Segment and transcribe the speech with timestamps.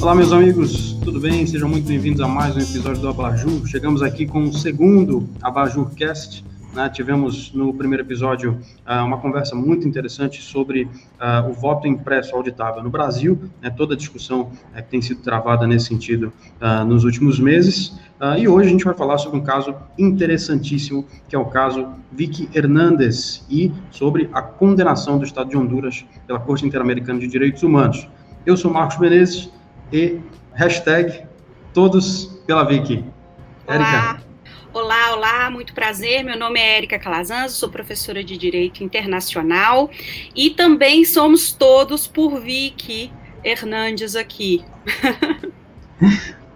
[0.00, 1.44] Olá, meus amigos, tudo bem?
[1.44, 3.66] Sejam muito bem-vindos a mais um episódio do Abajur.
[3.66, 6.44] Chegamos aqui com o segundo Abajur Cast.
[6.72, 6.88] Né?
[6.88, 12.80] Tivemos no primeiro episódio uh, uma conversa muito interessante sobre uh, o voto impresso auditável
[12.80, 13.70] no Brasil, né?
[13.70, 16.32] toda a discussão uh, que tem sido travada nesse sentido
[16.86, 17.98] nos últimos meses.
[18.38, 22.48] e hoje a gente vai falar sobre um caso interessantíssimo, que é o caso Vicky
[22.54, 28.08] Hernandes, e sobre a condenação do Estado de Honduras pela Corte Interamericana de Direitos Humanos.
[28.46, 29.50] Eu sou Marcos Menezes
[29.92, 30.20] e
[30.54, 31.24] hashtag
[31.72, 33.04] todos pela Vicky.
[33.66, 34.22] Érica.
[34.72, 36.22] Olá, olá, muito prazer.
[36.22, 39.90] Meu nome é Érica Calazans, sou professora de Direito Internacional
[40.34, 43.10] e também somos todos por Vicky
[43.42, 44.64] Hernandes aqui.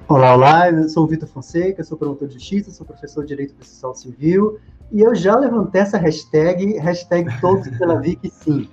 [0.09, 3.55] Olá, olá, eu sou o Vitor Fonseca, sou promotor de justiça, sou professor de Direito
[3.55, 4.59] Processual Civil
[4.93, 8.69] e eu já levantei essa hashtag, hashtag todos pela Vicky sim.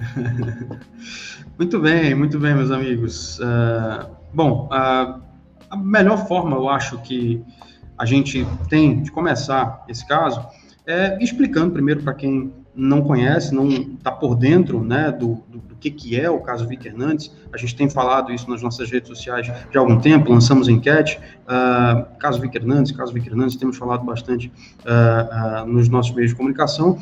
[1.60, 3.38] Muito bem, muito bem, meus amigos.
[3.38, 5.20] Uh, bom, uh,
[5.68, 7.44] a melhor forma, eu acho que
[7.98, 10.42] a gente tem de começar esse caso
[10.86, 15.76] é explicando primeiro para quem não conhece, não está por dentro né, do, do, do,
[15.76, 17.30] que, que é o caso Vic Hernandes.
[17.52, 21.20] A gente tem falado isso nas nossas redes sociais de algum tempo, lançamos enquete.
[21.42, 24.50] Uh, caso Vic Hernandes, caso Vic Hernandes, temos falado bastante
[24.86, 26.98] uh, uh, nos nossos meios de comunicação.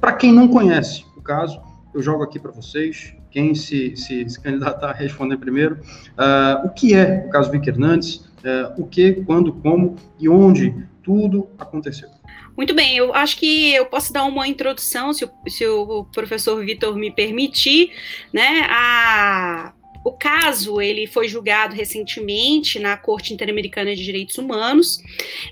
[0.00, 1.60] Para quem não conhece o caso,
[1.92, 6.94] eu jogo aqui para vocês, quem se, se, se, candidatar responder primeiro, uh, o que
[6.94, 12.08] é o caso Vic Hernandes, uh, o que, quando, como e onde tudo aconteceu.
[12.56, 16.64] Muito bem, eu acho que eu posso dar uma introdução, se o, se o professor
[16.64, 17.92] Vitor me permitir,
[18.32, 19.72] né, a,
[20.08, 24.98] o caso ele foi julgado recentemente na Corte Interamericana de Direitos Humanos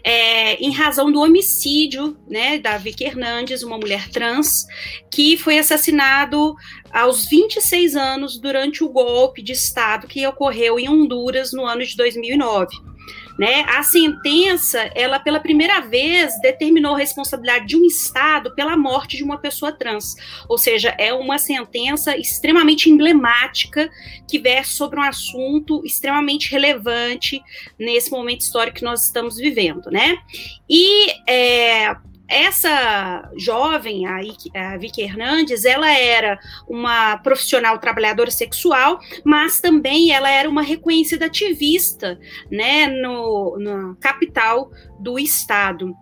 [0.02, 4.66] é, em razão do homicídio né, da Vicky Hernandes, uma mulher trans,
[5.10, 6.54] que foi assassinado
[6.90, 11.94] aos 26 anos durante o golpe de Estado que ocorreu em Honduras no ano de
[11.94, 12.95] 2009.
[13.38, 13.64] Né?
[13.68, 19.22] A sentença, ela pela primeira vez determinou a responsabilidade de um Estado pela morte de
[19.22, 20.14] uma pessoa trans.
[20.48, 23.90] Ou seja, é uma sentença extremamente emblemática
[24.28, 27.40] que versa sobre um assunto extremamente relevante
[27.78, 30.18] nesse momento histórico que nós estamos vivendo, né?
[30.68, 31.96] E é,
[32.28, 34.20] essa jovem, a,
[34.54, 36.38] a Vicky Hernandes, ela era
[36.68, 42.18] uma profissional trabalhadora sexual, mas também ela era uma reconhecida ativista,
[42.50, 45.94] né, no, na capital do estado.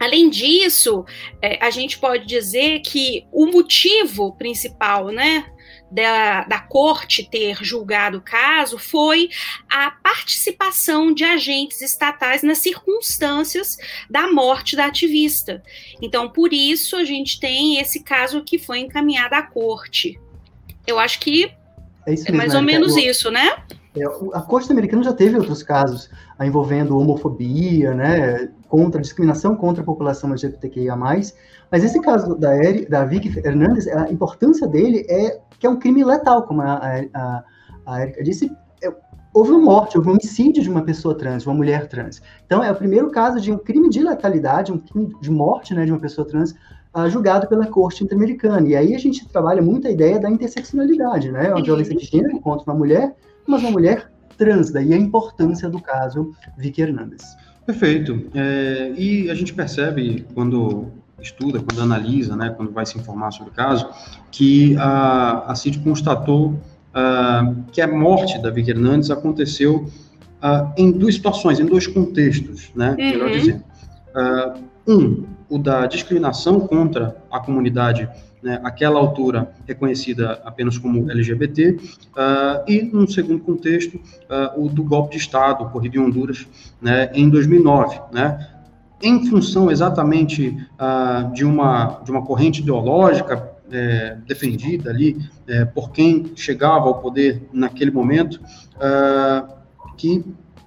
[0.00, 1.04] Além disso,
[1.42, 5.44] é, a gente pode dizer que o motivo principal, né,
[5.90, 9.30] da, da corte ter julgado o caso foi
[9.68, 13.76] a participação de agentes estatais nas circunstâncias
[14.08, 15.62] da morte da ativista.
[16.00, 20.18] Então, por isso, a gente tem esse caso que foi encaminhado à corte.
[20.86, 21.52] Eu acho que
[22.06, 23.56] é, é mais ou menos eu, isso, né?
[24.02, 26.10] É, a Corte Americana já teve outros casos
[26.40, 33.04] envolvendo homofobia, né, contra discriminação contra a população LGBTQIA+, mas esse caso da, Eri, da
[33.04, 36.80] Vicky Hernandes, a importância dele é que é um crime letal, como a,
[37.14, 37.44] a,
[37.86, 38.50] a Erika disse,
[38.82, 38.92] é,
[39.34, 42.22] houve uma morte, houve um homicídio de uma pessoa trans, de uma mulher trans.
[42.46, 45.84] Então, é o primeiro caso de um crime de letalidade, um crime de morte né,
[45.84, 46.54] de uma pessoa trans,
[46.94, 48.66] uh, julgado pela Corte Interamericana.
[48.66, 51.52] E aí a gente trabalha muito a ideia da interseccionalidade, né?
[51.52, 53.14] A violência de gênero contra uma mulher,
[53.48, 54.70] mas uma mulher trans.
[54.70, 57.24] Daí a importância do caso Vicky Hernandes.
[57.66, 58.26] Perfeito.
[58.34, 60.86] É, e a gente percebe quando
[61.20, 63.88] estuda, quando analisa, né, quando vai se informar sobre o caso,
[64.30, 69.86] que a, a CID constatou uh, que a morte da Vicky Hernandes aconteceu
[70.42, 72.96] uh, em duas situações, em dois contextos, né, uhum.
[72.96, 73.64] melhor dizendo.
[74.14, 78.08] Uh, um, o da discriminação contra a comunidade
[78.42, 81.78] né, aquela altura reconhecida apenas como LGBT, uh,
[82.66, 86.46] e, num segundo contexto, uh, o do golpe de Estado ocorrido em Honduras
[86.80, 88.00] né, em 2009.
[88.12, 88.48] Né,
[89.00, 95.92] em função exatamente uh, de, uma, de uma corrente ideológica é, defendida ali é, por
[95.92, 98.40] quem chegava ao poder naquele momento,
[99.98, 100.24] que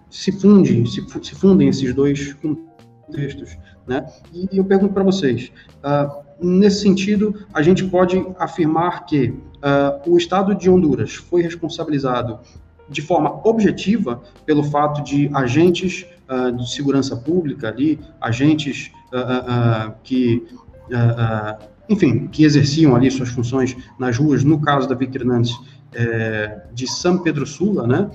[0.07, 3.57] se funde, se, se fundem esses dois contextos,
[3.87, 4.05] né?
[4.33, 5.51] E eu pergunto para vocês,
[5.83, 12.39] uh, nesse sentido, a gente pode afirmar que uh, o Estado de Honduras foi responsabilizado
[12.89, 20.45] de forma objetiva pelo fato de agentes uh, de segurança pública ali, agentes uh, que,
[21.87, 25.57] enfim, que exerciam ali suas funções nas ruas, no caso da Vicky Hernandes,
[25.93, 28.09] é, de São Pedro Sula, né?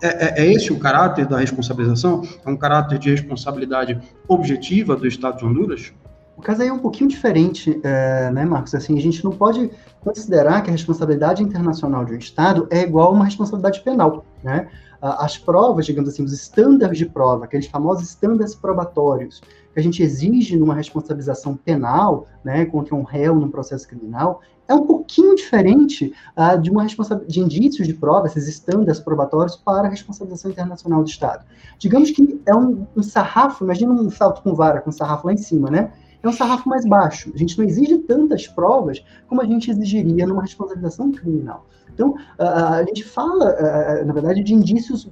[0.00, 2.22] É, é, é, esse o caráter da responsabilização?
[2.44, 3.98] É um caráter de responsabilidade
[4.28, 5.92] objetiva do Estado de Honduras?
[6.38, 8.72] O caso aí é um pouquinho diferente, é, né, Marcos?
[8.72, 13.08] Assim, a gente não pode considerar que a responsabilidade internacional de um Estado é igual
[13.08, 14.68] a uma responsabilidade penal, né?
[15.00, 19.40] As provas, digamos assim, os estándares de prova, aqueles famosos estándares probatórios,
[19.72, 24.74] que a gente exige numa responsabilização penal, né, contra um réu num processo criminal, é
[24.74, 29.86] um pouquinho diferente uh, de uma responsabilidade de indícios de prova, esses estándares probatórios para
[29.86, 31.44] a responsabilização internacional do Estado.
[31.78, 35.32] Digamos que é um, um sarrafo, imagina um salto com vara, com um sarrafo lá
[35.32, 35.92] em cima, né?
[36.22, 37.30] É um sarrafo mais baixo.
[37.34, 41.66] A gente não exige tantas provas como a gente exigiria numa responsabilização criminal.
[41.92, 45.10] Então, a gente fala, na verdade, de indícios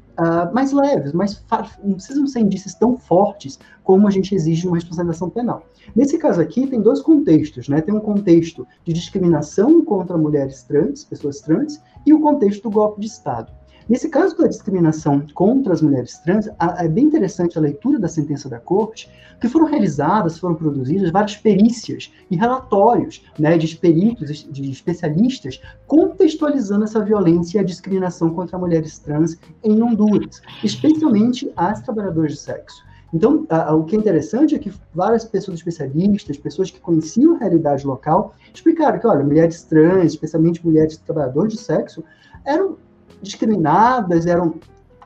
[0.53, 1.45] mais leves, mas
[1.83, 5.65] não precisam ser indícios tão fortes como a gente exige numa responsabilização penal.
[5.97, 7.81] Nesse caso aqui, tem dois contextos, né?
[7.81, 13.01] Tem um contexto de discriminação contra mulheres trans, pessoas trans, e o contexto do golpe
[13.01, 13.53] de Estado.
[13.89, 16.49] Nesse caso da discriminação contra as mulheres trans,
[16.79, 19.09] é bem interessante a leitura da sentença da corte,
[19.41, 26.83] que foram realizadas, foram produzidas várias perícias e relatórios né, de peritos, de especialistas, contextualizando
[26.83, 32.85] essa violência e a discriminação contra mulheres trans em Honduras, especialmente as trabalhadoras de sexo.
[33.15, 37.37] Então, a, a, o que é interessante é que várias pessoas especialistas, pessoas que conheciam
[37.37, 42.03] a realidade local, explicaram que, olha, mulheres trans, especialmente mulheres trabalhadoras de sexo,
[42.45, 42.77] eram
[43.27, 44.55] discriminadas, eram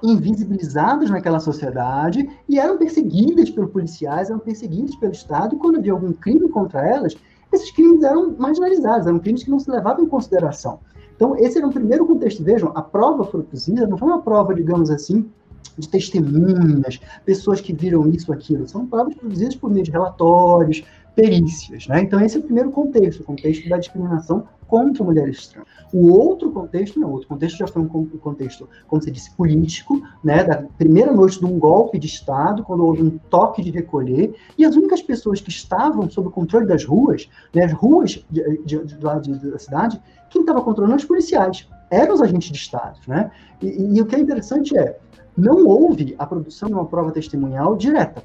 [0.03, 5.93] invisibilizadas naquela sociedade e eram perseguidas pelos policiais, eram perseguidas pelo Estado, e quando havia
[5.93, 7.15] algum crime contra elas,
[7.53, 10.79] esses crimes eram marginalizados, eram crimes que não se levavam em consideração.
[11.17, 12.43] Então, esse era o primeiro contexto.
[12.43, 15.29] Vejam, a prova produzida não foi uma prova, digamos assim,
[15.77, 18.67] de testemunhas, pessoas que viram isso, aquilo.
[18.67, 20.83] São provas produzidas por meio de relatórios,
[21.15, 21.87] perícias.
[21.87, 22.03] Né?
[22.03, 25.67] Então, esse é o primeiro contexto, o contexto da discriminação contra mulheres trans.
[25.93, 30.01] O outro contexto, não, o outro contexto já foi um contexto, como você disse, político,
[30.23, 34.33] né, da primeira noite de um golpe de Estado, quando houve um toque de recolher,
[34.57, 38.59] e as únicas pessoas que estavam sob o controle das ruas, né, as ruas de,
[38.65, 43.01] de da cidade, quem estava controlando os policiais, eram os agentes de Estado.
[43.09, 43.31] Né?
[43.61, 44.97] E, e o que é interessante é,
[45.37, 48.23] não houve a produção de uma prova testemunhal direta.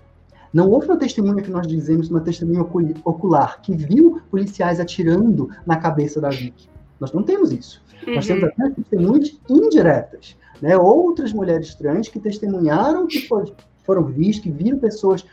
[0.55, 2.61] Não houve uma testemunha que nós dizemos, uma testemunha
[3.03, 6.69] ocular, que viu policiais atirando na cabeça da Vicky.
[6.97, 7.83] Nós não temos isso.
[8.07, 8.15] Uhum.
[8.15, 8.49] Nós temos uhum.
[8.49, 10.37] apenas testemunhas indiretas.
[10.61, 10.77] Né?
[10.77, 13.53] Outras mulheres trans que testemunharam que foi,
[13.85, 15.25] foram vistos, que viram pessoas,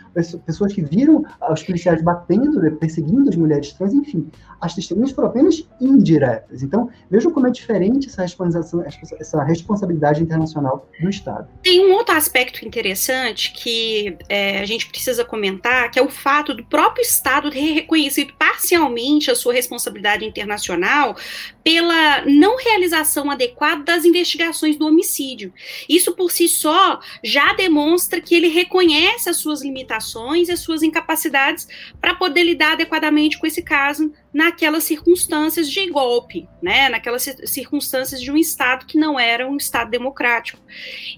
[0.47, 4.31] pessoas que viram os policiais batendo, né, perseguindo as mulheres trans, enfim.
[4.61, 6.63] As testemunhas foram apenas indiretas.
[6.63, 11.49] Então, vejam como é diferente essa responsabilidade, essa responsabilidade internacional do Estado.
[11.63, 16.55] Tem um outro aspecto interessante que é, a gente precisa comentar, que é o fato
[16.55, 21.17] do próprio Estado ter reconhecido parcialmente a sua responsabilidade internacional
[21.65, 25.53] pela não realização adequada das investigações do homicídio.
[25.89, 30.83] Isso por si só já demonstra que ele reconhece as suas limitações e as suas
[30.83, 31.69] incapacidades
[32.01, 36.89] para poder lidar adequadamente com esse caso naquelas circunstâncias de golpe, né?
[36.89, 40.59] Naquelas circunstâncias de um Estado que não era um Estado democrático.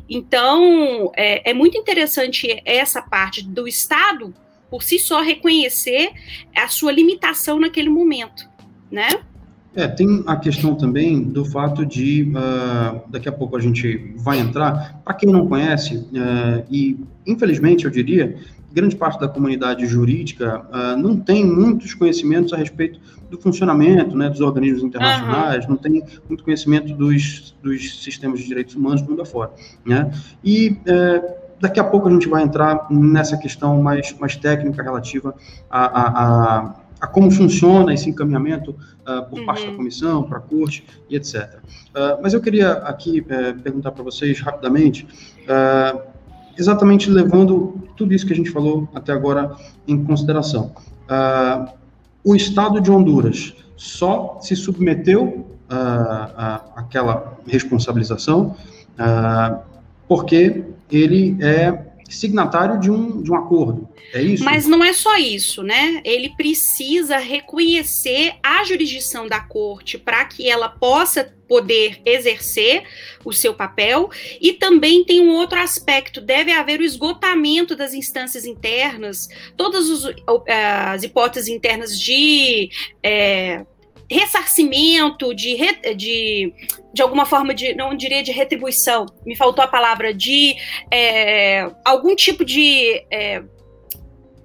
[0.08, 4.34] Então, é, é muito interessante essa parte do Estado
[4.68, 6.10] por si só reconhecer
[6.54, 8.48] a sua limitação naquele momento,
[8.90, 9.08] né?
[9.76, 14.38] É, tem a questão também do fato de, uh, daqui a pouco a gente vai
[14.38, 18.36] entrar, para quem não conhece, uh, e infelizmente eu diria,
[18.72, 24.30] grande parte da comunidade jurídica uh, não tem muitos conhecimentos a respeito do funcionamento né,
[24.30, 25.70] dos organismos internacionais, uhum.
[25.70, 29.50] não tem muito conhecimento dos, dos sistemas de direitos humanos do mundo afora.
[29.84, 30.08] Né?
[30.44, 30.76] E
[31.60, 35.34] daqui a pouco a gente vai entrar nessa questão mais, mais técnica relativa
[35.70, 39.44] a, a, a a como funciona esse encaminhamento uh, por uhum.
[39.44, 39.76] parte da uhum.
[39.76, 41.34] comissão, para a corte e etc.
[41.34, 41.60] Uh,
[41.94, 45.06] ah, mas eu queria aqui uh, perguntar para vocês rapidamente,
[45.46, 46.00] ah,
[46.58, 49.54] exatamente levando tudo isso que a gente falou até agora
[49.86, 50.72] em consideração.
[52.24, 55.46] o Estado de Honduras só se submeteu
[56.74, 58.56] àquela responsabilização
[60.08, 63.88] porque ele é signatário de um, de um acordo.
[64.12, 64.44] É isso?
[64.44, 66.00] Mas não é só isso, né?
[66.04, 72.84] Ele precisa reconhecer a jurisdição da corte para que ela possa poder exercer
[73.24, 78.46] o seu papel e também tem um outro aspecto deve haver o esgotamento das instâncias
[78.46, 79.86] internas todas
[80.48, 82.70] as hipóteses internas de
[83.02, 83.66] é,
[84.10, 85.56] ressarcimento, de,
[85.96, 86.52] de,
[86.92, 90.54] de alguma forma de, não diria de retribuição, me faltou a palavra, de
[90.90, 93.04] é, algum tipo de.
[93.10, 93.42] É,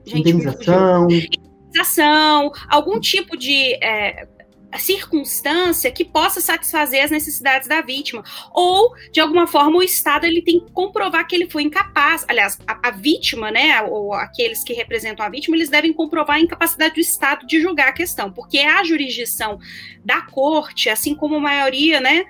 [0.06, 1.08] gente, indenização.
[1.10, 3.74] Indenização, algum tipo de.
[3.84, 4.28] É,
[4.78, 8.24] circunstância que possa satisfazer as necessidades da vítima.
[8.54, 12.26] Ou de alguma forma o Estado ele tem que comprovar que ele foi incapaz.
[12.28, 16.42] Aliás a, a, vítima né ou aqueles que representam a vítima eles devem comprovar a
[16.42, 19.60] incapacidade do Estado de julgar a questão porque é a jurisdição
[20.04, 22.26] da corte assim como a maioria né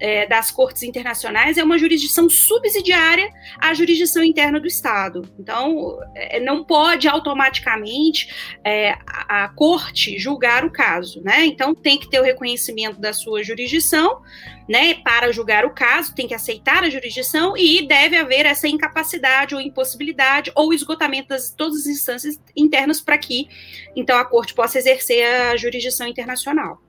[0.00, 5.22] é, das cortes internacionais é uma jurisdição subsidiária à jurisdição interna do Estado.
[5.38, 8.28] Então, é, não pode automaticamente
[8.64, 11.44] é, a, a, corte julgar o caso, né?
[11.46, 14.20] Então, tem que ter o reconhecimento da sua jurisdição,
[14.68, 14.94] né?
[14.94, 19.60] Para julgar o caso, tem que aceitar a jurisdição e deve haver essa incapacidade ou
[19.60, 23.48] impossibilidade ou esgotamento das todas as instâncias internas para que,
[23.94, 26.80] então, a corte possa exercer a jurisdição internacional.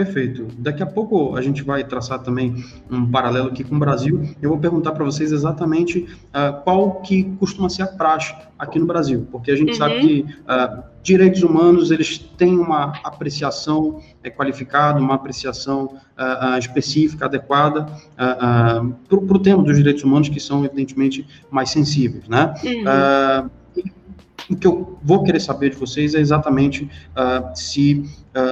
[0.00, 0.46] Perfeito.
[0.56, 4.22] Daqui a pouco a gente vai traçar também um paralelo aqui com o Brasil.
[4.40, 8.86] Eu vou perguntar para vocês exatamente uh, qual que costuma ser a praxe aqui no
[8.86, 9.76] Brasil, porque a gente uhum.
[9.76, 17.26] sabe que uh, direitos humanos eles têm uma apreciação é, qualificada, uma apreciação uh, específica,
[17.26, 22.54] adequada para o tema dos direitos humanos que são evidentemente mais sensíveis, né?
[22.64, 23.50] Uhum
[24.48, 26.90] o que eu vou querer saber de vocês é exatamente
[27.54, 28.04] se,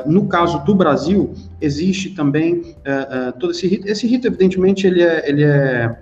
[0.06, 3.86] no caso do Brasil, existe também uh, todo esse rito.
[3.88, 5.96] Esse rito, evidentemente, ele é, ele é,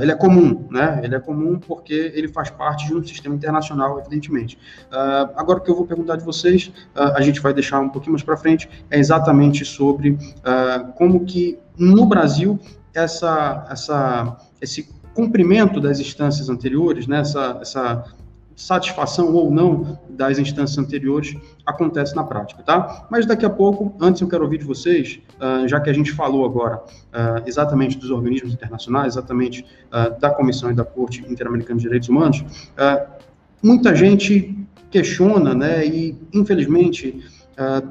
[0.00, 1.00] ele é comum, né?
[1.02, 4.58] Ele é comum porque ele faz parte de um sistema internacional, evidentemente.
[5.36, 8.22] agora, o que eu vou perguntar de vocês, a gente vai deixar um pouquinho mais
[8.22, 10.18] para frente, é exatamente sobre
[10.96, 12.58] como que, no Brasil,
[12.94, 17.20] essa, essa, esse cumprimento das instâncias anteriores, né?
[17.20, 18.04] essa, essa
[18.56, 23.06] satisfação ou não das instâncias anteriores acontece na prática, tá?
[23.10, 26.12] Mas daqui a pouco, antes eu quero ouvir de vocês, uh, já que a gente
[26.12, 31.78] falou agora uh, exatamente dos organismos internacionais, exatamente uh, da Comissão e da Corte Interamericana
[31.78, 32.44] de Direitos Humanos,
[33.62, 34.56] muita gente
[34.90, 37.22] questiona, né, e infelizmente,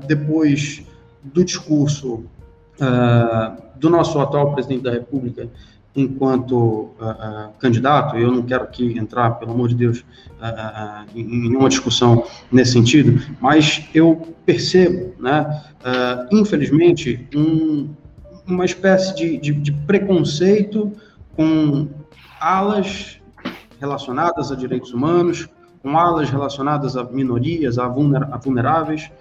[0.08, 0.84] depois
[1.24, 2.24] do discurso
[3.75, 5.48] do nosso atual presidente da República,
[5.96, 11.24] enquanto uh, uh, candidato, eu não quero aqui entrar, pelo amor de Deus, uh, em
[11.24, 15.63] nenhuma discussão nesse sentido, mas eu percebo, né,
[16.31, 17.89] infelizmente, um,
[18.48, 20.91] uma espécie de, de, de, preconceito
[21.36, 21.88] com
[22.39, 23.19] alas
[23.79, 25.48] relacionadas a direitos humanos,
[25.84, 29.12] com alas relacionadas a minorias, a, vulneráveis,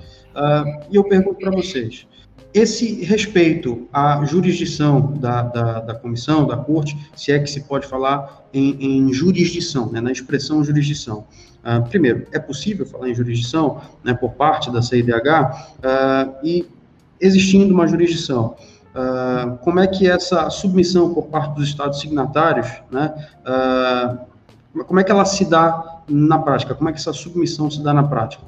[0.90, 2.06] e eu pergunto para vocês,
[2.52, 7.87] esse respeito à jurisdição da, da, da, comissão, da corte, se é que se pode
[7.87, 11.26] falar em, em jurisdição, né, na expressão jurisdição.
[11.58, 16.66] Uh, primeiro, é possível falar em jurisdição né, por parte da CIDH uh, e
[17.20, 18.56] existindo uma jurisdição.
[18.94, 23.14] Uh, como é que essa submissão por parte dos estados signatários, né,
[24.87, 26.75] como é que ela se dá na prática?
[26.75, 28.42] Como é que essa submissão se dá na prática?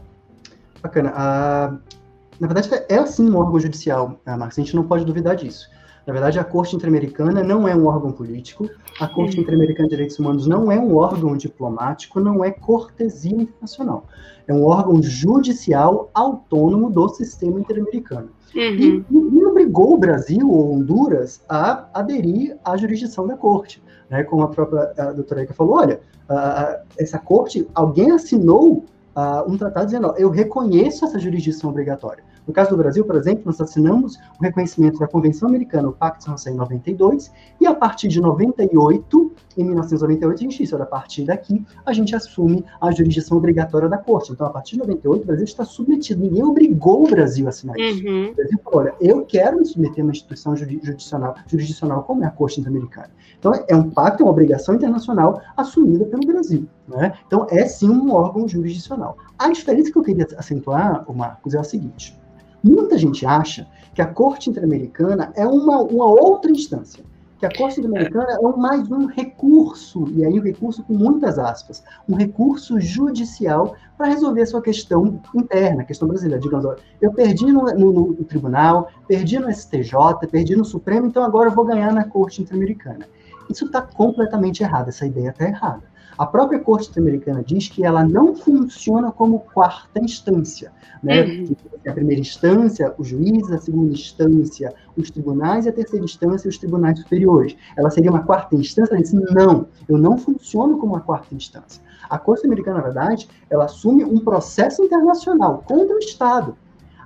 [0.83, 1.11] Bacana.
[1.11, 2.01] Uh
[2.41, 5.69] na verdade, é assim um órgão judicial, né, Marcos, a gente não pode duvidar disso.
[6.07, 8.69] Na verdade, a Corte Interamericana não é um órgão político,
[8.99, 9.39] a Corte.
[9.39, 14.07] Interamericana de Direitos Humanos não é um órgão diplomático, não é cortesia internacional.
[14.49, 18.31] É um órgão judicial autônomo do sistema interamericano.
[18.55, 18.61] Uhum.
[18.63, 23.83] E, e, obrigou o Brasil ou Honduras a aderir à jurisdição da Corte.
[24.09, 24.25] Né?
[24.25, 28.87] Como a própria a doutora Eka falou, olha, uh, essa Corte, alguém assinou
[29.21, 32.23] uh, um tratado dizendo, ó, eu reconheço essa jurisdição obrigatória.
[32.47, 36.25] No caso do Brasil, por exemplo, nós assinamos o reconhecimento da Convenção Americana, o Pacto
[36.25, 40.85] São José, em 92, e a partir de 98, em 1998, a gente disse, olha,
[40.85, 44.33] a partir daqui, a gente assume a jurisdição obrigatória da Corte.
[44.33, 46.23] Então, a partir de 98, o Brasil está submetido.
[46.23, 48.05] Ninguém obrigou o Brasil a assinar isso.
[48.05, 48.31] Uhum.
[48.31, 52.27] O Brasil falou, olha, eu quero me submeter a uma instituição jurisdicional, jurisdicional como é
[52.27, 53.11] a Corte Interamericana.
[53.39, 56.67] Então, é um pacto, é uma obrigação internacional assumida pelo Brasil.
[56.91, 57.13] Né?
[57.27, 59.17] Então, é sim um órgão jurisdicional.
[59.39, 62.19] A diferença que eu queria acentuar, Marcos, é a seguinte.
[62.63, 67.03] Muita gente acha que a Corte Interamericana é uma, uma outra instância,
[67.39, 71.83] que a Corte Interamericana é mais um recurso, e aí um recurso com muitas aspas,
[72.09, 76.43] um recurso judicial para resolver a sua questão interna, a questão brasileira.
[76.43, 76.67] Digamos,
[77.01, 79.95] eu perdi no, no, no tribunal, perdi no STJ,
[80.31, 83.07] perdi no Supremo, então agora eu vou ganhar na Corte Interamericana.
[83.49, 85.83] Isso está completamente errado, essa ideia está errada.
[86.21, 90.71] A própria Corte Interamericana diz que ela não funciona como quarta instância.
[91.03, 91.23] Né?
[91.23, 91.57] Uhum.
[91.89, 96.59] A primeira instância, os juízes, a segunda instância, os tribunais, e a terceira instância, os
[96.59, 97.57] tribunais superiores.
[97.75, 98.93] Ela seria uma quarta instância?
[98.93, 101.83] Ela disse, não, eu não funciono como uma quarta instância.
[102.11, 106.55] A Corte Americana, na verdade, ela assume um processo internacional contra o Estado.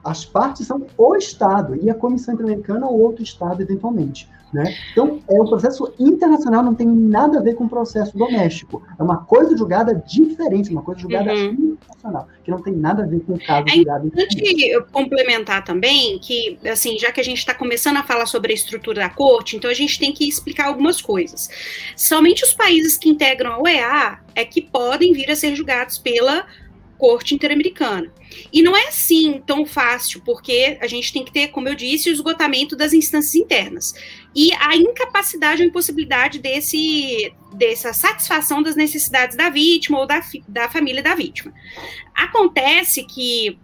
[0.03, 4.29] As partes são o Estado e a Comissão Interamericana ou outro Estado, eventualmente.
[4.55, 4.73] Né?
[4.93, 8.87] Então, é um processo internacional, não tem nada a ver com o processo doméstico.
[8.97, 11.51] É uma coisa julgada diferente, uma coisa julgada uhum.
[11.73, 14.13] internacional, que não tem nada a ver com o caso é julgado.
[14.15, 18.55] eu complementar também que, assim, já que a gente está começando a falar sobre a
[18.55, 21.51] estrutura da corte, então a gente tem que explicar algumas coisas.
[21.97, 26.47] Somente os países que integram a OEA é que podem vir a ser julgados pela
[26.97, 28.11] Corte Interamericana.
[28.53, 32.09] E não é assim tão fácil, porque a gente tem que ter, como eu disse,
[32.09, 33.95] o esgotamento das instâncias internas.
[34.35, 40.69] E a incapacidade ou impossibilidade desse, dessa satisfação das necessidades da vítima ou da, da
[40.69, 41.53] família da vítima.
[42.15, 43.59] Acontece que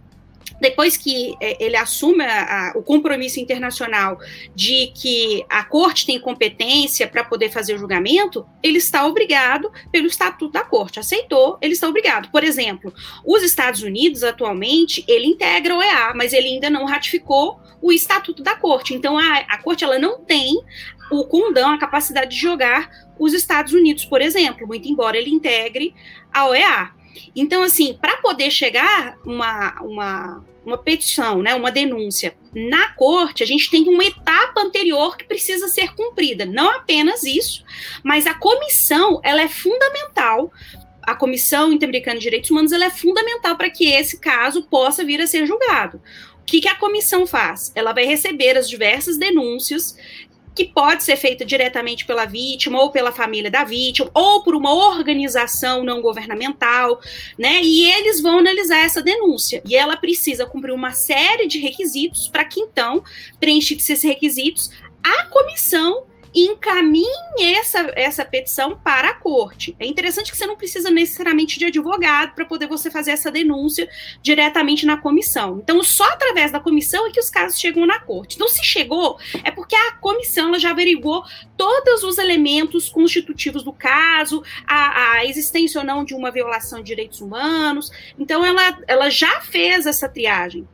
[0.61, 4.19] depois que é, ele assume a, a, o compromisso internacional
[4.55, 10.05] de que a corte tem competência para poder fazer o julgamento, ele está obrigado pelo
[10.05, 10.99] estatuto da corte.
[10.99, 12.29] Aceitou, ele está obrigado.
[12.29, 12.93] Por exemplo,
[13.25, 18.43] os Estados Unidos atualmente ele integra o EA, mas ele ainda não ratificou o estatuto
[18.43, 18.93] da corte.
[18.93, 20.61] Então a, a corte ela não tem
[21.11, 25.93] o condão, a capacidade de jogar os Estados Unidos, por exemplo, muito embora ele integre
[26.31, 27.00] a OEA.
[27.35, 33.45] Então, assim, para poder chegar uma, uma, uma petição, né, uma denúncia na corte, a
[33.45, 36.45] gente tem uma etapa anterior que precisa ser cumprida.
[36.45, 37.63] Não apenas isso,
[38.03, 40.51] mas a comissão ela é fundamental.
[41.01, 45.19] A Comissão Interamericana de Direitos Humanos ela é fundamental para que esse caso possa vir
[45.19, 45.99] a ser julgado.
[46.41, 47.71] O que, que a comissão faz?
[47.75, 49.97] Ela vai receber as diversas denúncias
[50.55, 54.73] que pode ser feita diretamente pela vítima ou pela família da vítima ou por uma
[54.73, 56.99] organização não governamental,
[57.37, 57.61] né?
[57.61, 62.45] E eles vão analisar essa denúncia e ela precisa cumprir uma série de requisitos para
[62.45, 63.03] que então,
[63.39, 64.71] preenchidos esses requisitos,
[65.03, 67.05] a comissão encaminhe
[67.57, 69.75] essa, essa petição para a corte.
[69.79, 73.89] É interessante que você não precisa necessariamente de advogado para poder você fazer essa denúncia
[74.21, 75.59] diretamente na comissão.
[75.61, 78.35] Então, só através da comissão é que os casos chegam na corte.
[78.35, 81.23] Então, se chegou, é porque a comissão já averigou
[81.57, 86.85] todos os elementos constitutivos do caso, a, a existência ou não de uma violação de
[86.85, 87.91] direitos humanos.
[88.17, 90.67] Então, ela, ela já fez essa triagem.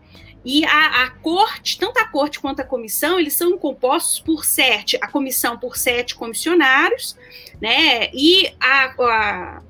[0.49, 4.97] E a, a, corte, tanto a corte quanto a comissão, eles são compostos por sete,
[5.01, 7.17] a comissão por sete comissionários,
[7.59, 8.09] né?
[8.13, 9.61] E a, a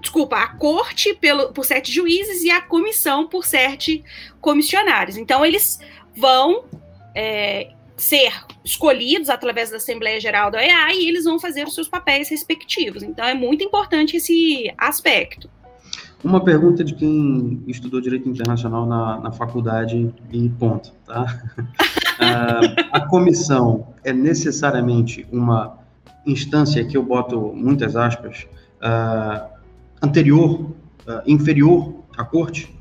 [0.00, 4.04] desculpa, a corte pelo, por sete juízes e a comissão por sete
[4.40, 5.16] comissionários.
[5.16, 5.80] Então, eles
[6.14, 6.66] vão
[7.16, 8.32] é, ser
[8.64, 13.02] escolhidos através da Assembleia Geral da OEA e eles vão fazer os seus papéis respectivos.
[13.02, 15.50] Então, é muito importante esse aspecto.
[16.24, 21.42] Uma pergunta de quem estudou Direito Internacional na, na faculdade e ponto, tá?
[21.58, 25.78] uh, a comissão é necessariamente uma
[26.24, 28.46] instância que eu boto muitas aspas,
[28.78, 29.50] uh,
[30.00, 32.72] anterior, uh, inferior à corte?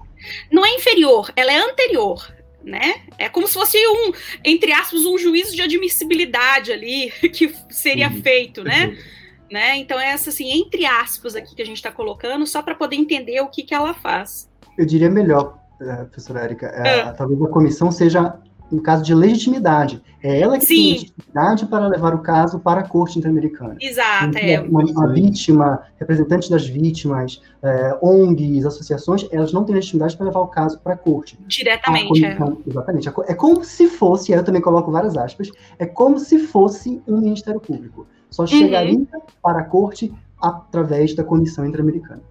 [0.51, 2.31] Não é inferior, ela é anterior,
[2.63, 3.01] né?
[3.17, 4.11] É como se fosse um,
[4.45, 8.21] entre aspas, um juízo de admissibilidade ali que seria uhum.
[8.21, 8.87] feito, né?
[8.87, 9.20] Perfeito
[9.51, 9.77] né?
[9.77, 12.95] Então, é essa, assim, entre aspas aqui que a gente está colocando, só para poder
[12.95, 14.49] entender o que, que ela faz.
[14.77, 17.11] Eu diria melhor, eh, professora Érica, é.
[17.11, 18.39] talvez a comissão seja
[18.71, 20.01] um caso de legitimidade.
[20.23, 20.75] É ela que Sim.
[20.75, 23.75] tem legitimidade para levar o caso para a Corte Interamericana.
[23.81, 24.37] Exato.
[24.37, 24.61] É.
[24.61, 30.39] Uma, uma, vítima, representantes das vítimas, é, ONGs, associações, elas não têm legitimidade para levar
[30.39, 31.37] o caso para a Corte.
[31.47, 32.69] Diretamente, a comissão, é.
[32.69, 33.09] Exatamente.
[33.27, 37.59] É como se fosse, eu também coloco várias aspas, é como se fosse um Ministério
[37.59, 38.07] Público.
[38.31, 39.05] Só chegaria uhum.
[39.43, 42.21] para a corte através da Comissão Interamericana.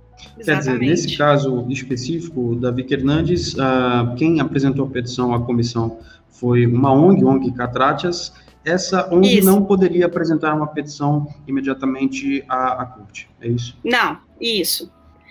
[0.42, 6.66] Quer dizer, nesse caso específico, Davi Hernandes, uh, quem apresentou a petição à comissão foi
[6.66, 8.32] uma ONG, ONG Catratias.
[8.64, 9.46] Essa ONG isso.
[9.46, 13.76] não poderia apresentar uma petição imediatamente à, à corte, é isso?
[13.84, 14.90] Não, isso.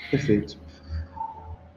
[0.10, 0.58] Perfeito.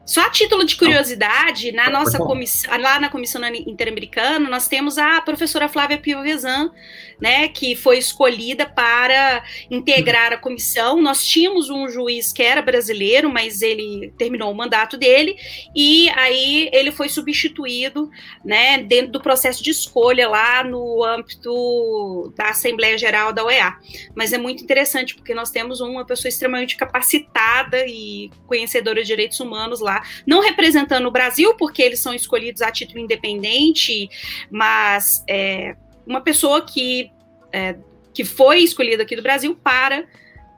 [0.04, 5.20] Só a título de curiosidade, na nossa comissão, lá na Comissão Interamericana, nós temos a
[5.20, 6.72] professora Flávia Piovesan,
[7.20, 11.00] né, que foi escolhida para integrar a comissão.
[11.00, 15.36] Nós tínhamos um juiz que era brasileiro, mas ele terminou o mandato dele,
[15.74, 18.10] e aí ele foi substituído,
[18.44, 23.76] né, dentro do processo de escolha lá no âmbito da Assembleia Geral da OEA.
[24.16, 29.38] Mas é muito interessante, porque nós temos uma pessoa extremamente capacitada e conhecedora de direitos
[29.38, 34.08] humanos lá lá, não representando o Brasil, porque eles são escolhidos a título independente,
[34.50, 35.76] mas é,
[36.06, 37.10] uma pessoa que,
[37.52, 37.76] é,
[38.12, 40.04] que foi escolhida aqui do Brasil para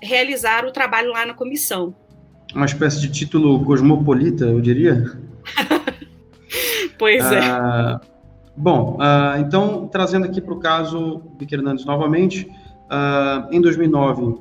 [0.03, 1.95] realizar o trabalho lá na comissão.
[2.55, 5.11] Uma espécie de título cosmopolita, eu diria.
[6.99, 7.41] pois é.
[7.41, 8.01] Ah,
[8.57, 12.49] bom, ah, então, trazendo aqui para o caso Vicky Hernandes novamente,
[12.89, 14.39] ah, em 2009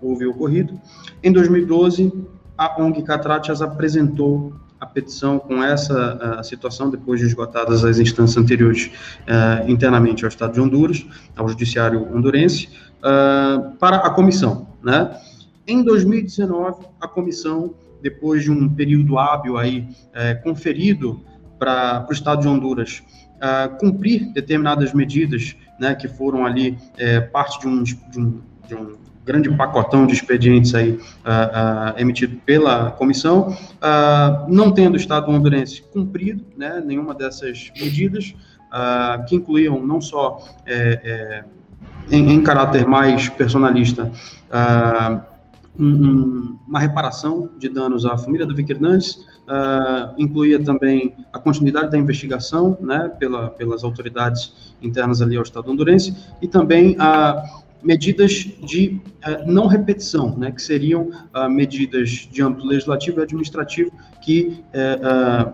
[0.00, 0.78] houve o ocorrido,
[1.22, 2.12] em 2012
[2.56, 8.90] a ONG Catratias apresentou a petição com essa situação, depois de esgotadas as instâncias anteriores
[9.22, 14.68] uh, internamente ao Estado de Honduras, ao Judiciário hondurense, uh, para a comissão.
[14.82, 15.18] Né?
[15.66, 19.88] Em 2019, a comissão, depois de um período hábil aí,
[20.44, 21.20] conferido
[21.58, 23.02] para o Estado de Honduras
[23.80, 26.78] cumprir determinadas medidas né, que foram ali
[27.32, 32.36] parte de um, de um, de um grande pacotão de expedientes aí uh, uh, emitido
[32.46, 38.34] pela comissão, uh, não tendo o Estado hondurense cumprido né, nenhuma dessas medidas,
[39.26, 41.44] que incluíam não só é, é,
[42.14, 44.12] em, em, caráter mais personalista
[45.78, 49.24] um, uma reparação de danos à família do Vic Hernandes,
[50.18, 56.14] incluía também a continuidade da investigação né, pela, pelas autoridades internas ali ao Estado hondurense
[56.42, 57.42] e também a
[57.86, 63.92] medidas de uh, não repetição, né, que seriam uh, medidas de âmbito legislativo e administrativo
[64.22, 65.52] que uh,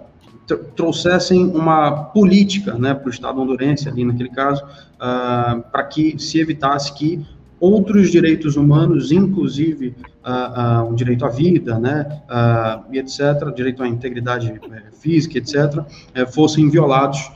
[0.75, 4.63] trouxessem uma política né, para o Estado hondurense, ali naquele caso,
[4.99, 7.25] para que se evitasse que
[7.63, 9.95] outros direitos humanos, inclusive
[10.27, 15.39] uh, uh, o direito à vida, né, uh, e etc., direito à integridade eh, física,
[15.39, 15.85] etc.,
[16.33, 17.31] fossem violados,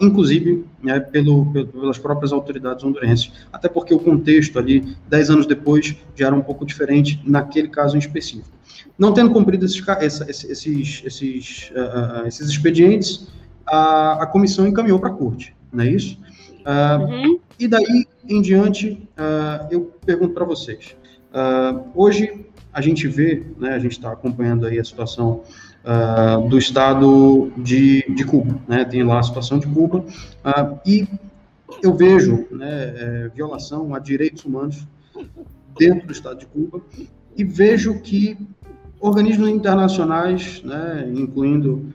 [0.00, 3.32] inclusive né, pelo, pelas próprias autoridades hondurenses.
[3.52, 7.96] Até porque o contexto ali, dez anos depois, já era um pouco diferente naquele caso
[7.96, 8.48] em específico.
[8.98, 11.72] Não tendo cumprido esses, esses, esses,
[12.26, 13.28] esses expedientes,
[13.66, 16.18] a, a comissão encaminhou para a corte, não é isso?
[16.66, 17.38] Uhum.
[17.58, 20.96] E daí em diante, uh, eu pergunto para vocês.
[21.32, 25.42] Uh, hoje, a gente vê, né, a gente está acompanhando aí a situação
[25.84, 30.04] uh, do estado de, de Cuba, né, tem lá a situação de Cuba,
[30.86, 31.06] e
[31.82, 34.86] eu vejo né, é, violação a direitos humanos
[35.78, 36.80] dentro do estado de Cuba,
[37.36, 38.36] e vejo que
[39.00, 41.94] organismos internacionais, né, incluindo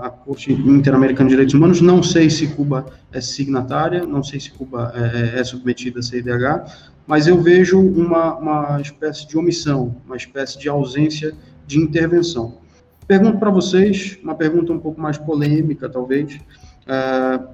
[0.00, 1.80] a Corte Interamericana de Direitos Humanos.
[1.80, 6.02] Não sei se Cuba é signatária, não sei se Cuba é, é, é submetida a
[6.02, 11.34] CIDH, mas eu vejo uma, uma espécie de omissão, uma espécie de ausência
[11.66, 12.58] de intervenção.
[13.06, 16.40] Pergunto para vocês, uma pergunta um pouco mais polêmica, talvez.
[16.86, 17.46] Uh,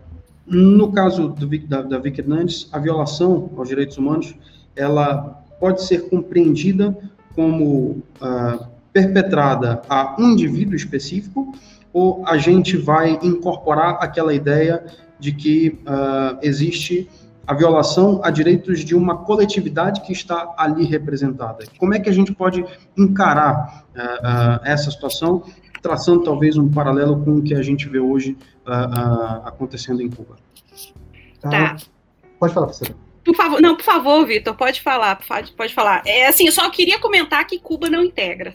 [0.46, 4.34] no caso do, da, da Vicky Hernandes, a violação aos direitos humanos,
[4.74, 6.96] ela pode ser compreendida
[7.34, 11.54] como uh, perpetrada a um indivíduo específico
[11.92, 14.84] ou a gente vai incorporar aquela ideia
[15.18, 17.08] de que uh, existe
[17.46, 21.64] a violação a direitos de uma coletividade que está ali representada?
[21.78, 22.64] Como é que a gente pode
[22.96, 25.42] encarar uh, uh, essa situação,
[25.82, 28.36] traçando talvez um paralelo com o que a gente vê hoje
[29.44, 30.36] acontecendo em Cuba?
[31.40, 31.76] Tá.
[32.38, 32.94] Pode falar, professora.
[33.24, 36.02] Por favor, não, por favor, Vitor, pode falar, pode, pode falar.
[36.04, 38.54] É assim, eu só queria comentar que Cuba não integra.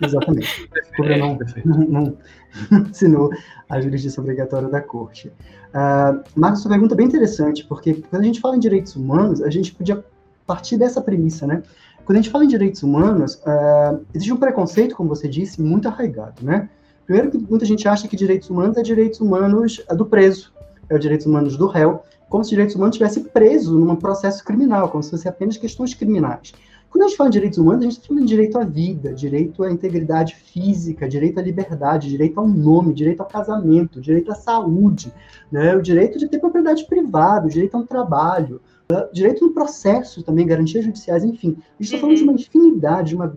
[0.00, 0.68] Exatamente.
[0.96, 2.18] Cuba não, não, não,
[2.90, 3.30] assinou
[3.68, 5.32] a jurisdição obrigatória da corte.
[5.74, 9.42] Uh, Marcos, sua pergunta é bem interessante, porque quando a gente fala em direitos humanos,
[9.42, 10.04] a gente podia
[10.46, 11.64] partir dessa premissa, né?
[12.04, 15.88] Quando a gente fala em direitos humanos, uh, existe um preconceito, como você disse, muito
[15.88, 16.68] arraigado, né?
[17.04, 20.52] Primeiro que muita gente acha que direitos humanos é direitos humanos do preso,
[20.88, 24.88] é os direitos humanos do réu, como se direitos humanos estivesse preso num processo criminal,
[24.88, 26.52] como se fosse apenas questões criminais.
[26.94, 29.12] Quando a gente fala de direitos humanos, a gente está falando de direito à vida,
[29.12, 34.36] direito à integridade física, direito à liberdade, direito ao nome, direito ao casamento, direito à
[34.36, 35.12] saúde,
[35.50, 35.74] né?
[35.74, 39.08] o direito de ter propriedade privada, o direito ao trabalho, né?
[39.12, 41.56] direito no processo também, garantias judiciais, enfim.
[41.58, 43.36] A gente está falando de uma infinidade, de uma,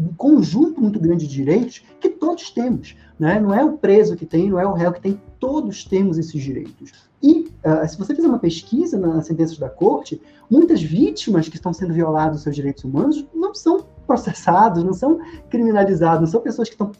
[0.00, 2.96] um conjunto muito grande de direitos que todos temos.
[3.18, 3.38] Né?
[3.38, 6.42] Não é o preso que tem, não é o réu que tem, todos temos esses
[6.42, 6.92] direitos.
[7.22, 11.72] E uh, se você fizer uma pesquisa nas sentenças da corte, muitas vítimas que estão
[11.72, 16.74] sendo violadas seus direitos humanos não são processados, não são criminalizados, não são pessoas que
[16.74, 16.90] estão,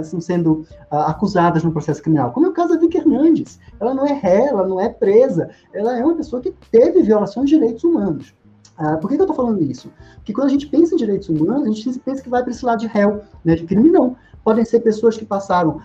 [0.00, 2.30] estão sendo uh, acusadas no processo criminal.
[2.30, 3.58] Como é o caso da Vicky Hernandes.
[3.80, 7.48] Ela não é ré, ela não é presa, ela é uma pessoa que teve violações
[7.48, 8.34] de direitos humanos.
[8.80, 9.92] Uh, por que, que eu estou falando isso?
[10.16, 12.64] Porque quando a gente pensa em direitos humanos, a gente pensa que vai para esse
[12.64, 15.80] lado de réu, né, de crime, não podem ser pessoas que passaram,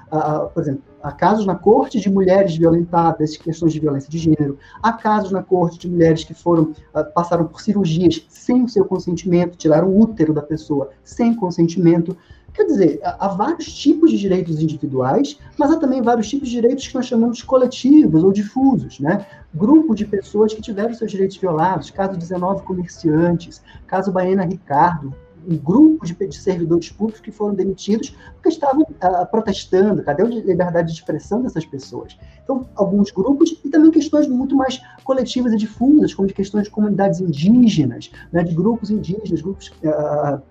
[0.54, 4.94] por exemplo, há casos na corte de mulheres violentadas, questões de violência de gênero, há
[4.94, 9.58] casos na corte de mulheres que foram uh, passaram por cirurgias sem o seu consentimento,
[9.58, 12.16] tiraram o útero da pessoa sem consentimento.
[12.56, 16.88] Quer dizer, há vários tipos de direitos individuais, mas há também vários tipos de direitos
[16.88, 19.26] que nós chamamos de coletivos ou difusos, né?
[19.54, 25.14] Grupo de pessoas que tiveram seus direitos violados, caso 19 comerciantes, caso Baena Ricardo,
[25.46, 30.02] um grupo de, servidores públicos que foram demitidos porque estavam uh, protestando.
[30.02, 32.18] Cadê a liberdade de expressão dessas pessoas?
[32.42, 36.70] Então, alguns grupos e também questões muito mais coletivas e difusas, como de questões de
[36.70, 40.42] comunidades indígenas, né, de grupos indígenas, grupos uh,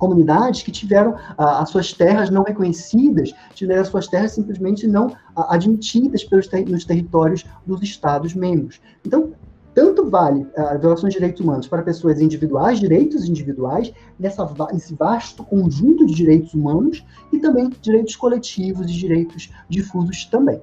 [0.00, 6.24] comunidades que tiveram as suas terras não reconhecidas, tiveram as suas terras simplesmente não admitidas
[6.24, 8.80] pelos ter nos territórios dos Estados-membros.
[9.06, 9.32] Então,
[9.74, 15.44] tanto vale a violação de direitos humanos para pessoas individuais, direitos individuais, nessa, nesse vasto
[15.44, 20.60] conjunto de direitos humanos, e também direitos coletivos e direitos difusos também.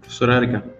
[0.00, 0.75] Professora Érica.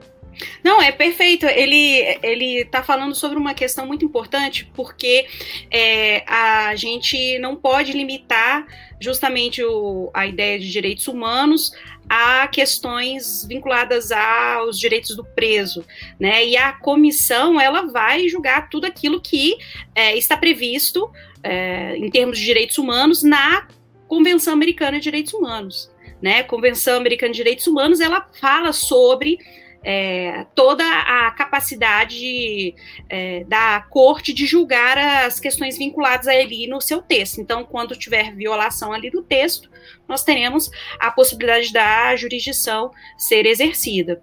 [0.62, 1.46] Não, é perfeito.
[1.46, 5.26] Ele ele está falando sobre uma questão muito importante porque
[5.70, 8.66] é, a gente não pode limitar
[9.00, 11.72] justamente o, a ideia de direitos humanos
[12.08, 15.84] a questões vinculadas aos direitos do preso,
[16.18, 16.46] né?
[16.46, 19.56] E a comissão ela vai julgar tudo aquilo que
[19.94, 21.10] é, está previsto
[21.42, 23.66] é, em termos de direitos humanos na
[24.06, 25.90] Convenção Americana de Direitos Humanos,
[26.22, 26.44] né?
[26.44, 29.38] Convenção Americana de Direitos Humanos ela fala sobre
[29.88, 32.74] é, toda a capacidade
[33.08, 37.40] é, da corte de julgar as questões vinculadas a ele no seu texto.
[37.40, 39.70] Então, quando tiver violação ali do texto,
[40.08, 40.68] nós teremos
[40.98, 44.20] a possibilidade da jurisdição ser exercida.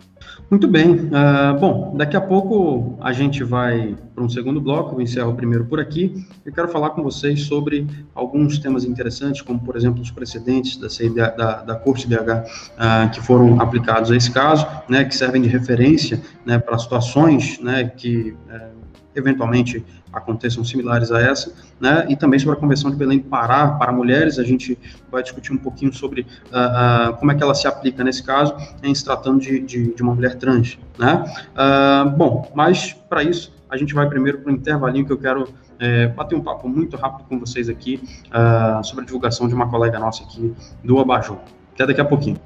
[0.54, 0.92] Muito bem.
[0.92, 5.36] Uh, bom, daqui a pouco a gente vai para um segundo bloco, eu encerro o
[5.36, 6.24] primeiro por aqui.
[6.46, 10.92] Eu quero falar com vocês sobre alguns temas interessantes, como, por exemplo, os precedentes da,
[10.92, 15.42] CIDH, da, da Corte DH uh, que foram aplicados a esse caso, né, que servem
[15.42, 18.83] de referência né, para situações né, que uh,
[19.16, 22.06] eventualmente aconteçam similares a essa, né?
[22.10, 24.78] E também sobre a Convenção de Belém do Pará para mulheres, a gente
[25.12, 28.56] vai discutir um pouquinho sobre uh, uh, como é que ela se aplica nesse caso,
[28.84, 31.24] em se tratando de, de, de uma mulher trans, né?
[31.54, 35.50] Uh, bom, mas para isso a gente vai primeiro para um intervalinho que eu quero
[35.80, 38.00] é, bater um papo muito rápido com vocês aqui
[38.84, 41.40] sobre a divulgação de uma colega nossa aqui do Abajur.
[41.74, 42.40] Até daqui a pouquinho.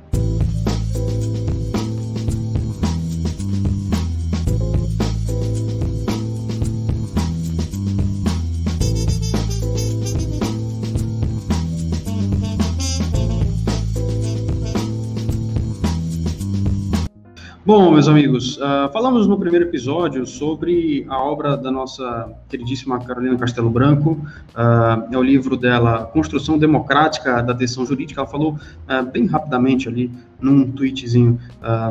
[17.67, 23.37] Bom, meus amigos, uh, falamos no primeiro episódio sobre a obra da nossa queridíssima Carolina
[23.37, 28.21] Castelo Branco, uh, é o livro dela, Construção Democrática da Decisão Jurídica.
[28.21, 30.09] Ela falou uh, bem rapidamente ali
[30.41, 31.39] num tweetzinho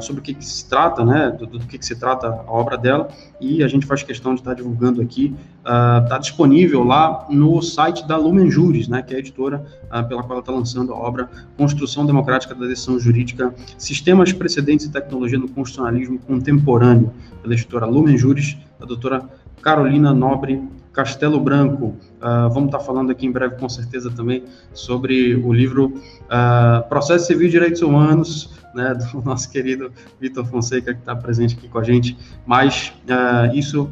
[0.01, 2.77] sobre o que, que, se trata, né, do, do que, que, se trata a obra
[2.77, 3.09] dela,
[3.41, 5.35] e a gente faz questão de estar divulgando aqui.
[5.61, 9.65] Está disponível lá no site da Lumen Juris, né, que é a editora
[10.09, 14.91] pela qual ela está lançando a obra Construção Democrática da Decisão Jurídica, Sistemas, Precedentes e
[14.91, 19.29] Tecnologia no Constitucionalismo Contemporâneo, pela editora Lumen Juris, da doutora
[19.61, 20.63] Carolina Nobre
[20.97, 21.95] Castelo Branco.
[22.23, 25.89] Uh, vamos estar falando aqui em breve, com certeza, também sobre o livro
[26.25, 31.55] uh, Processo Civil e Direitos Humanos, né, do nosso querido Vitor Fonseca, que está presente
[31.55, 32.17] aqui com a gente.
[32.47, 33.91] Mas uh, isso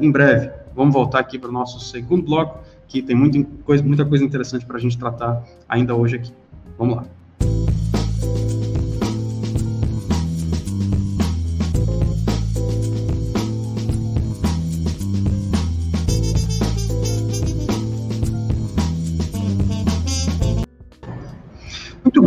[0.00, 0.48] em breve.
[0.76, 4.64] Vamos voltar aqui para o nosso segundo bloco, que tem muita coisa, muita coisa interessante
[4.64, 6.32] para a gente tratar ainda hoje aqui.
[6.78, 7.79] Vamos lá.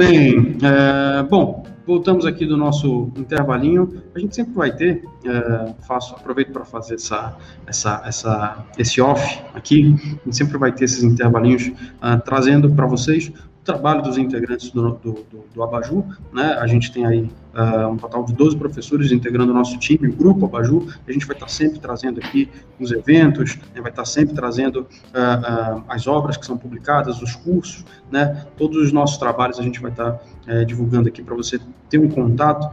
[0.07, 0.57] Bem.
[0.61, 4.01] É, bom, voltamos aqui do nosso intervalinho.
[4.13, 9.41] A gente sempre vai ter, é, faço, aproveito para fazer essa, essa, essa, esse off
[9.53, 9.95] aqui.
[9.95, 13.31] A gente sempre vai ter esses intervalinhos uh, trazendo para vocês
[13.63, 16.57] trabalho dos integrantes do, do, do, do Abaju, né?
[16.59, 20.13] A gente tem aí uh, um total de 12 professores integrando o nosso time, o
[20.13, 20.87] grupo Abaju.
[21.07, 22.49] A gente vai estar sempre trazendo aqui
[22.79, 23.81] os eventos, né?
[23.81, 28.45] vai estar sempre trazendo uh, uh, as obras que são publicadas, os cursos, né?
[28.57, 32.09] Todos os nossos trabalhos a gente vai estar eh, divulgando aqui para você ter um
[32.09, 32.69] contato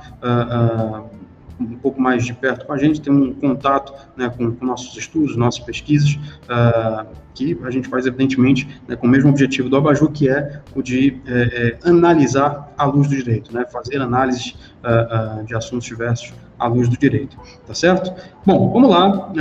[1.60, 4.96] um pouco mais de perto com a gente, tem um contato né, com, com, nossos
[4.96, 9.76] estudos, nossas pesquisas, uh, que a gente faz, evidentemente, né, com o mesmo objetivo do
[9.76, 14.56] Abaju, que é o de é, é, analisar a luz do direito, né, fazer análises
[14.82, 18.12] uh, uh, de assuntos diversos à luz do direito, tá certo?
[18.44, 19.32] Bom, vamos lá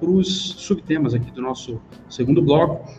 [0.00, 2.90] para os subtemas aqui do nosso segundo bloco,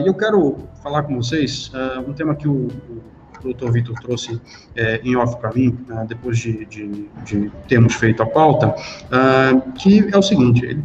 [0.00, 1.72] e eu quero falar com vocês
[2.06, 4.40] um tema que o, o o doutor Vitor trouxe
[4.76, 9.72] é, em off para mim, né, depois de, de, de, termos feito a pauta, uh,
[9.72, 10.84] que é o seguinte, ele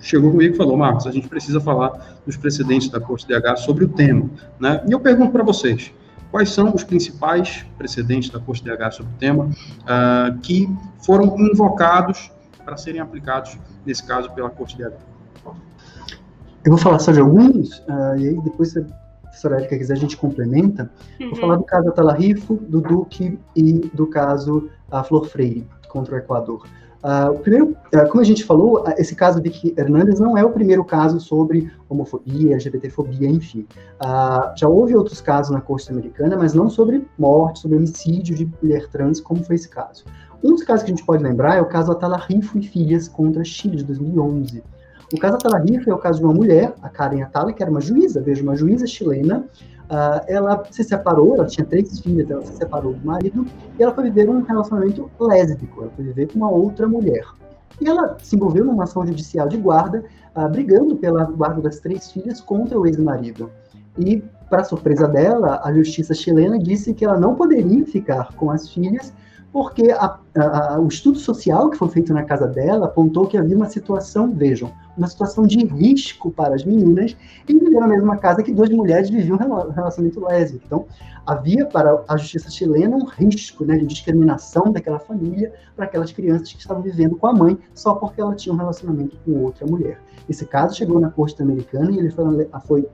[0.00, 3.84] chegou comigo e falou, Marcos, a gente precisa falar dos precedentes da Corte DH sobre
[3.84, 4.30] o tema.
[4.58, 4.82] Né?
[4.88, 5.92] E eu pergunto para vocês,
[6.30, 12.30] quais são os principais precedentes da Corte DH sobre o tema uh, que foram invocados
[12.64, 14.92] para serem aplicados, nesse caso, pela Corte DH?
[16.64, 18.84] Eu vou falar só de alguns, uh, e aí depois você
[19.36, 20.90] professora Erika quiser, a gente complementa.
[21.20, 21.30] Uhum.
[21.30, 26.18] Vou falar do caso Atalariffo, do Duque e do caso a Flor Freire contra o
[26.18, 26.66] Equador.
[27.04, 30.36] Uh, o primeiro, uh, como a gente falou, uh, esse caso de Vicky Hernandes não
[30.36, 33.66] é o primeiro caso sobre homofobia, LGBTfobia, enfim.
[34.56, 38.88] já houve outros casos na Corte Americana, mas não sobre morte, sobre homicídio de mulher
[38.88, 40.04] trans, como foi esse caso.
[40.42, 43.06] Um dos casos que a gente pode lembrar é o caso Atala Rifo e Filhas
[43.06, 44.64] contra Chile, de 2011.
[45.12, 47.70] O caso Atala Rifo é o caso de uma mulher, a Karen Atala, que era
[47.70, 49.46] uma juíza, veja, uma juíza chilena,
[49.86, 53.46] Uh, ela se separou, ela tinha três filhas, ela se separou do marido
[53.78, 57.24] e ela foi viver um relacionamento lésbico, ela foi viver com uma outra mulher.
[57.80, 62.10] E ela se envolveu numa ação judicial de guarda, uh, brigando pela guarda das três
[62.10, 63.48] filhas contra o ex-marido.
[63.96, 68.68] E, para surpresa dela, a justiça chilena disse que ela não poderia ficar com as
[68.68, 69.12] filhas
[69.56, 73.56] porque a, a, o estudo social que foi feito na casa dela apontou que havia
[73.56, 77.16] uma situação, vejam, uma situação de risco para as meninas
[77.48, 80.62] em viver na mesma casa que duas mulheres viviam relacionamento lésbico.
[80.66, 80.84] Então,
[81.24, 86.52] havia para a justiça chilena um risco né, de discriminação daquela família para aquelas crianças
[86.52, 90.02] que estavam vivendo com a mãe só porque ela tinha um relacionamento com outra mulher.
[90.28, 92.88] Esse caso chegou na corte americana e ele foi, foi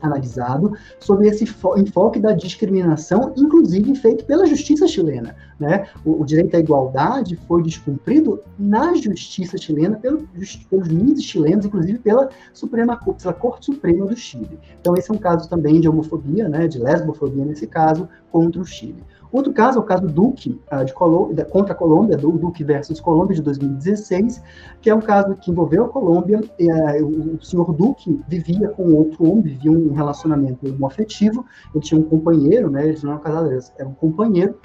[0.00, 1.44] analisado sobre esse
[1.76, 5.34] enfoque da discriminação, inclusive feito pela justiça chilena.
[5.58, 5.86] Né?
[6.04, 10.28] O, o, direito à igualdade foi descumprido na justiça chilena pelo,
[10.68, 14.58] pelos juízes chilenos, inclusive pela Suprema pela Corte Suprema do Chile.
[14.80, 18.64] Então esse é um caso também de homofobia, né, de lesbofobia nesse caso, contra o
[18.66, 19.02] Chile.
[19.32, 23.00] Outro caso é o caso Duque, uh, de Colômbia, contra a Colômbia, do Duque versus
[23.00, 24.42] Colômbia de 2016,
[24.80, 26.40] que é um caso que envolveu a Colômbia.
[26.40, 32.04] Uh, o, senhor Duque vivia com outro homem, vivia um relacionamento homoafetivo, ele tinha um
[32.04, 34.56] companheiro, né, eles não eram casados, era um companheiro,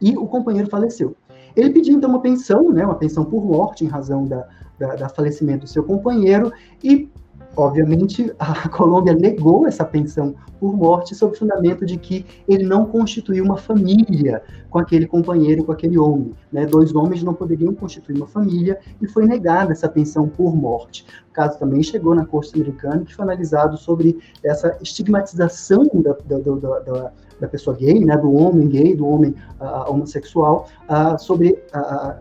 [0.00, 1.16] e o companheiro faleceu.
[1.54, 4.46] Ele pediu então uma pensão, né, uma pensão por morte em razão da,
[4.78, 6.52] da, da falecimento do seu companheiro,
[6.82, 7.08] e
[7.56, 12.84] Obviamente, a Colômbia negou essa pensão por morte sob o fundamento de que ele não
[12.86, 16.32] constituiu uma família com aquele companheiro, com aquele homem.
[16.52, 16.66] Né?
[16.66, 21.06] Dois homens não poderiam constituir uma família e foi negada essa pensão por morte.
[21.30, 26.38] O caso também chegou na Corte Americana, que foi analisado sobre essa estigmatização da, da,
[26.38, 31.62] da, da da pessoa gay, né, do homem gay, do homem uh, homossexual, uh, sobre
[31.74, 32.14] uh,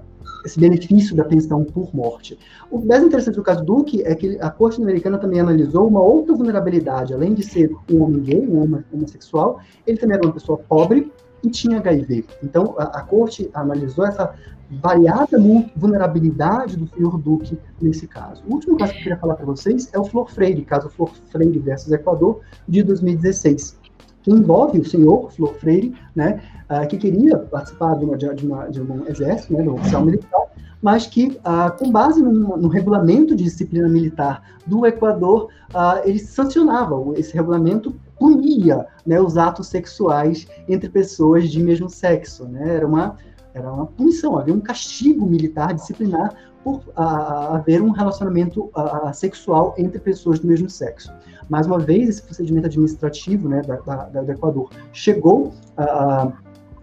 [0.45, 2.37] esse benefício da pensão por morte.
[2.69, 6.35] O mais interessante do caso Duque é que a Corte Americana também analisou uma outra
[6.35, 10.57] vulnerabilidade, além de ser um homem gay, um homem homossexual, ele também era uma pessoa
[10.57, 11.11] pobre
[11.43, 12.25] e tinha HIV.
[12.43, 14.33] Então, a, a Corte analisou essa
[14.81, 15.37] variada
[15.75, 18.43] vulnerabilidade do senhor Duque nesse caso.
[18.47, 21.11] O último caso que eu queria falar para vocês é o Flor Freire, caso Flor
[21.31, 23.84] Freire versus Equador, de 2016
[24.25, 28.67] que envolve o senhor Flor Freire, né, uh, que queria participar de, uma, de, uma,
[28.67, 30.41] de um exército, né, um oficial militar,
[30.81, 36.17] mas que, uh, com base no, no, regulamento de disciplina militar do Equador, uh, ele
[36.17, 42.45] sancionava, esse regulamento punia né, os atos sexuais entre pessoas de mesmo sexo.
[42.45, 43.17] Né, era, uma,
[43.53, 46.33] era uma punição, havia um castigo militar disciplinar
[46.63, 48.71] por haver um relacionamento
[49.13, 51.13] sexual entre pessoas do mesmo sexo.
[51.49, 56.31] Mais uma vez, esse procedimento administrativo né, da, da, do Equador chegou a,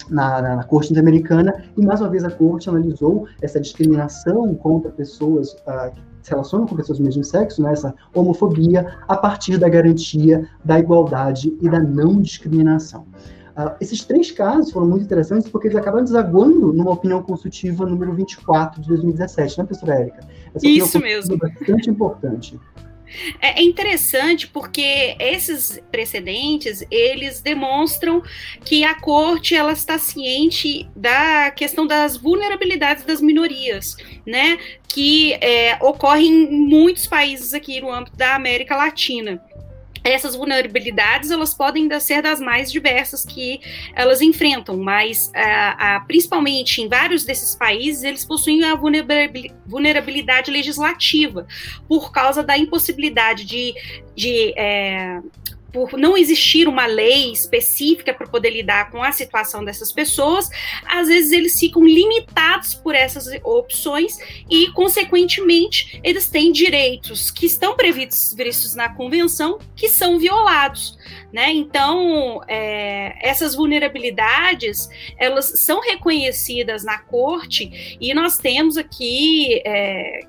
[0.08, 4.90] na, na, na, Corte Interamericana e, mais uma vez, a Corte analisou essa discriminação contra
[4.90, 9.58] pessoas uh, que se relacionam com pessoas do mesmo sexo, né, essa homofobia, a partir
[9.58, 13.06] da garantia da igualdade e da não discriminação.
[13.80, 18.80] Esses três casos foram muito interessantes porque eles acabaram desaguando numa opinião consultiva número 24
[18.80, 20.20] de 2017, né, professora Érica?
[20.62, 21.34] Isso mesmo.
[21.34, 22.58] É bastante importante.
[23.40, 28.22] É, é interessante porque esses precedentes eles demonstram
[28.64, 33.96] que a corte ela está ciente da questão das vulnerabilidades das minorias,
[34.26, 34.58] né?
[34.88, 39.42] Que é, ocorrem em muitos países aqui no âmbito da América Latina
[40.04, 43.60] essas vulnerabilidades elas podem ser das mais diversas que
[43.94, 45.30] elas enfrentam, mas uh,
[46.00, 51.46] uh, principalmente em vários desses países eles possuem a vulnerabilidade legislativa
[51.88, 53.74] por causa da impossibilidade de,
[54.14, 55.20] de é,
[55.72, 60.48] por não existir uma lei específica para poder lidar com a situação dessas pessoas,
[60.86, 64.18] às vezes eles ficam limitados por essas opções
[64.50, 70.98] e, consequentemente, eles têm direitos que estão previstos na convenção que são violados.
[71.32, 71.52] Né?
[71.52, 80.20] Então, é, essas vulnerabilidades elas são reconhecidas na corte e nós temos aqui é,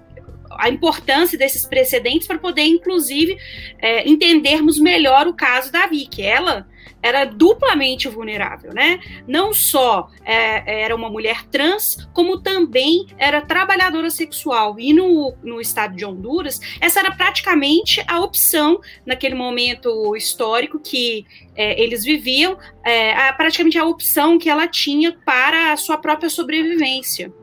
[0.57, 3.37] a importância desses precedentes para poder, inclusive,
[3.79, 6.21] é, entendermos melhor o caso da Vicky.
[6.21, 6.67] Ela
[7.03, 8.97] era duplamente vulnerável, né?
[9.27, 14.79] Não só é, era uma mulher trans, como também era trabalhadora sexual.
[14.79, 21.25] E no, no estado de Honduras, essa era praticamente a opção naquele momento histórico que
[21.55, 26.29] é, eles viviam, é, a, praticamente a opção que ela tinha para a sua própria
[26.29, 27.33] sobrevivência.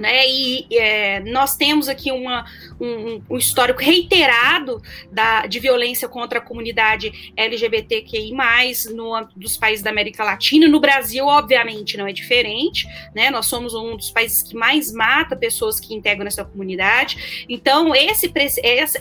[0.00, 0.26] Né?
[0.26, 2.44] E é, nós temos aqui uma,
[2.80, 4.80] um, um, histórico reiterado
[5.12, 8.32] da, de violência contra a comunidade LGBTQI,
[8.94, 10.66] no, dos países da América Latina.
[10.66, 13.30] No Brasil, obviamente, não é diferente, né?
[13.30, 17.46] Nós somos um dos países que mais mata pessoas que integram essa comunidade.
[17.48, 18.32] Então, esse,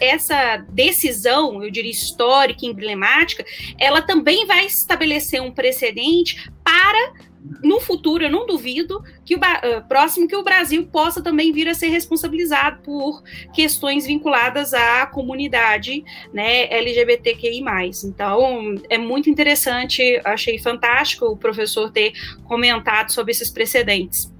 [0.02, 3.45] essa decisão, eu diria, histórica, emblemática,
[3.78, 7.28] ela também vai estabelecer um precedente para
[7.64, 11.68] no futuro, eu não duvido que o uh, próximo que o Brasil possa também vir
[11.70, 13.24] a ser responsabilizado por
[13.54, 17.64] questões vinculadas à comunidade né, LGBTQI.
[18.06, 22.14] Então, é muito interessante, achei fantástico o professor ter
[22.46, 24.32] comentado sobre esses precedentes.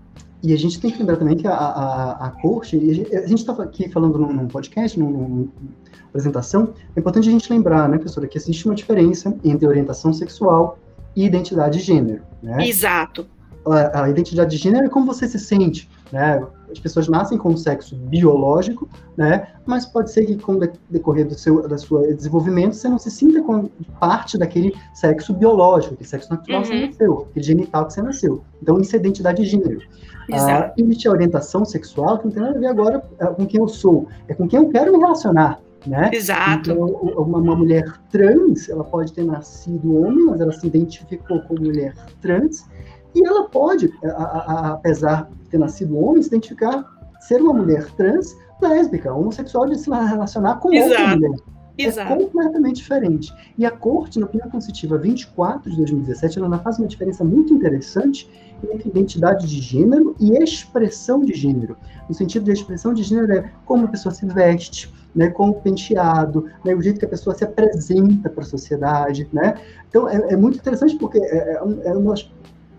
[0.42, 3.64] E a gente tem que lembrar também que a, a, a corte, a gente estava
[3.64, 5.48] aqui falando num, num podcast, num, numa
[6.08, 10.80] apresentação, é importante a gente lembrar, né, professora, que existe uma diferença entre orientação sexual
[11.16, 12.22] e identidade de gênero.
[12.42, 12.68] Né?
[12.68, 13.28] Exato.
[13.66, 16.42] A, a, identidade de gênero é como você se sente, né?
[16.72, 18.88] As pessoas nascem com um sexo biológico,
[19.18, 19.48] né?
[19.66, 23.12] Mas pode ser que com o decorrer do seu da sua desenvolvimento você não se
[23.12, 26.64] sinta com parte daquele sexo biológico, aquele sexo natural uhum.
[26.64, 28.44] que você nasceu, aquele genital que você nasceu.
[28.62, 29.82] Então isso é identidade de gênero.
[30.30, 30.72] Exato.
[30.72, 33.60] Ah, existe a orientação sexual que não tem nada a ver agora é, com quem
[33.60, 36.10] eu sou, é com quem eu quero me relacionar né?
[36.14, 36.72] Exato.
[36.72, 41.62] Então, uma, uma, mulher trans, ela pode ter nascido homem, mas ela se identificou como
[41.62, 42.66] mulher trans,
[43.16, 46.86] e ela pode, a, a, apesar de ter nascido homem, se identificar
[47.20, 50.92] ser uma mulher trans, lésbica, homossexual, de se relacionar com Exato.
[50.92, 51.40] outra mulher.
[51.80, 52.14] É Exato.
[52.14, 53.34] É completamente diferente.
[53.58, 58.30] E a Corte, na opinião constitutiva 24 de 2017, ela faz uma diferença muito interessante
[58.72, 61.78] entre identidade de gênero e expressão de gênero.
[62.08, 65.54] No sentido de expressão de gênero é como a pessoa se veste, né, com o
[65.54, 69.56] penteado, né, o jeito que a pessoa se apresenta para a sociedade, né?
[69.88, 72.30] Então é, é muito interessante porque é, é, é uma das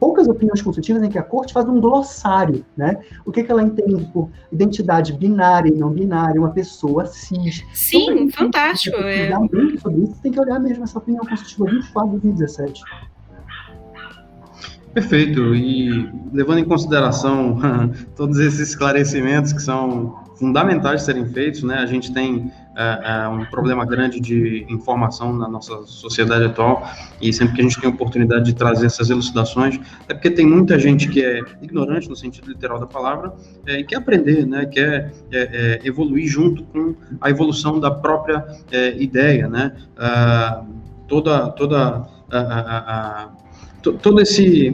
[0.00, 2.98] poucas opiniões consultivas em que a corte faz um glossário, né?
[3.24, 7.62] O que, que ela entende por identidade binária e não binária, uma pessoa cis.
[7.74, 8.96] Sim, então, fantástico.
[8.96, 9.38] Tem que, é.
[9.38, 12.82] muito sobre isso, tem que olhar mesmo essa opinião consultiva 24 de 2017.
[14.94, 15.54] Perfeito.
[15.54, 17.58] E levando em consideração
[18.16, 21.76] todos esses esclarecimentos que são fundamentais serem feitos, né?
[21.76, 27.30] A gente tem é, é, um problema grande de informação na nossa sociedade atual e
[27.30, 29.78] sempre que a gente tem a oportunidade de trazer essas elucidações,
[30.08, 33.34] é porque tem muita gente que é ignorante no sentido literal da palavra
[33.66, 34.64] é, e quer aprender, né?
[34.64, 38.42] Quer é, evoluir junto com a evolução da própria
[38.98, 39.72] ideia, né?
[39.98, 40.64] Ah,
[41.06, 42.08] toda toda
[43.82, 44.70] todo esse,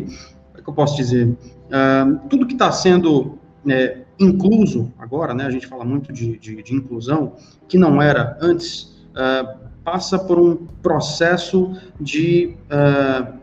[0.53, 1.37] como é que eu posso dizer,
[1.73, 3.39] ah, tudo que está sendo
[3.69, 7.35] é, incluso agora, né, a gente fala muito de, de, de inclusão,
[7.69, 13.37] que não era antes, uh, passa por um processo de uh,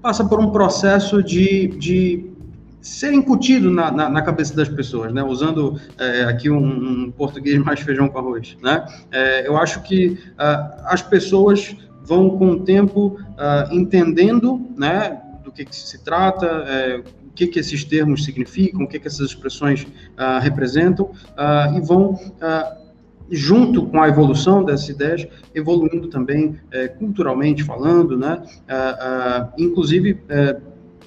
[0.00, 2.30] passa por um processo de, de
[2.80, 5.22] ser incutido na, na, na, cabeça das pessoas, né?
[5.22, 8.86] Usando é, aqui um, um, português mais feijão com arroz, né?
[9.10, 15.20] É, eu acho que uh, as pessoas vão com o tempo uh, entendendo, né?
[15.44, 17.02] Do que, que se trata, é,
[17.40, 22.12] que, que esses termos significam, o que, que essas expressões uh, representam, uh, e vão,
[22.12, 22.80] uh,
[23.30, 28.42] junto com a evolução dessas ideias, evoluindo também eh, culturalmente falando, né?
[29.56, 30.56] inclusive eh,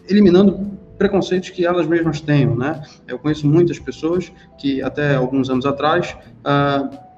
[0.07, 2.81] eliminando preconceitos que elas mesmas tenham, né?
[3.09, 6.15] Eu conheço muitas pessoas que até alguns anos atrás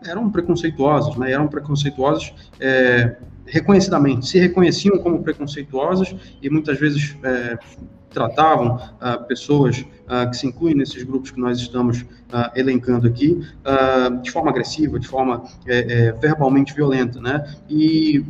[0.07, 1.33] eram preconceituosas, né?
[1.33, 7.15] Eram preconceituosas é, reconhecidamente, se reconheciam como preconceituosas e muitas vezes
[8.15, 13.45] tratavam ah, pessoas ah, que se incluem nesses grupos que nós estamos ah, elencando aqui
[14.23, 17.55] de forma agressiva, de forma é, é, verbalmente violenta, né?
[17.69, 18.23] E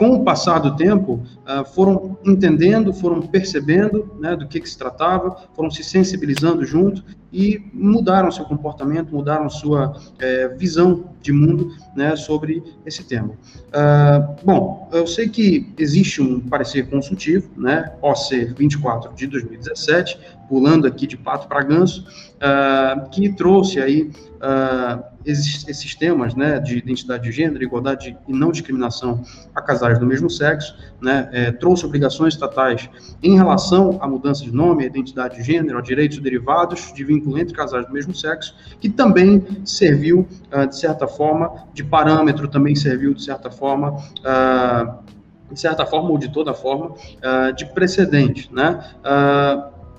[0.00, 4.78] com o passar do tempo, uh, foram entendendo, foram percebendo né, do que, que, se
[4.78, 11.76] tratava, foram se sensibilizando junto e mudaram seu comportamento, mudaram sua é, visão de mundo
[11.94, 13.34] né, sobre esse tema.
[13.68, 20.86] Uh, bom, eu sei que existe um parecer consultivo, né, OC 24 de 2017, pulando
[20.86, 22.04] aqui de pato para ganso,
[22.36, 28.50] uh, que trouxe aí uh, esses, temas né, de identidade de gênero, igualdade e não
[28.50, 29.22] discriminação
[29.54, 32.88] a casais do mesmo sexo, né, é, trouxe obrigações estatais
[33.22, 37.38] em relação à mudança de nome, à identidade de gênero, a direitos derivados de vínculo
[37.38, 42.74] entre casais do mesmo sexo, que também serviu, uh, de certa forma, de parâmetro, também
[42.74, 48.50] serviu, de certa forma, uh, de certa forma ou de toda forma, uh, de precedente.
[48.52, 48.80] Né?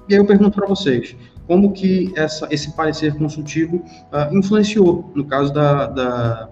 [0.07, 1.15] e aí eu pergunto para vocês,
[1.47, 3.83] como que essa, esse parecer consultivo
[4.31, 6.49] influenciou, no caso da, da,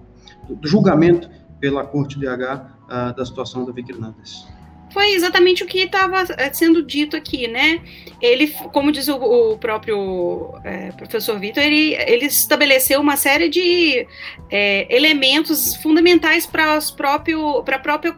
[0.48, 4.46] do julgamento pela Corte DH da situação da Vicky Hernandes?
[4.92, 7.80] foi exatamente o que estava eh, sendo dito aqui, né?
[8.20, 14.06] Ele, como diz o, o próprio é, professor Vitor, ele, ele estabeleceu uma série de
[14.50, 18.16] é, elementos fundamentais para a própria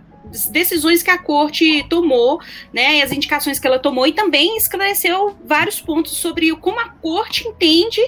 [0.51, 2.41] decisões que a corte tomou,
[2.72, 6.89] né, e as indicações que ela tomou, e também esclareceu vários pontos sobre como a
[6.89, 8.01] corte entende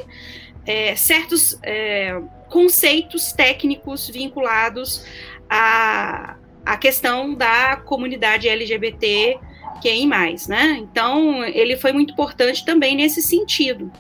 [0.67, 5.05] é, certos é, conceitos técnicos vinculados
[5.49, 9.39] à, à questão da comunidade LGBT
[9.83, 10.07] QI+,
[10.49, 10.79] né?
[10.81, 13.91] Então, ele foi muito importante também nesse sentido.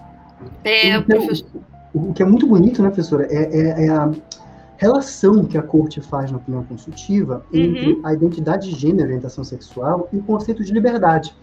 [0.62, 1.46] É, então, professor...
[1.92, 4.10] O que é muito bonito, né, professora, é, é, é a
[4.84, 8.00] relação que a corte faz na opinião consultiva entre uhum.
[8.04, 11.34] a identidade de gênero, orientação sexual e o conceito de liberdade.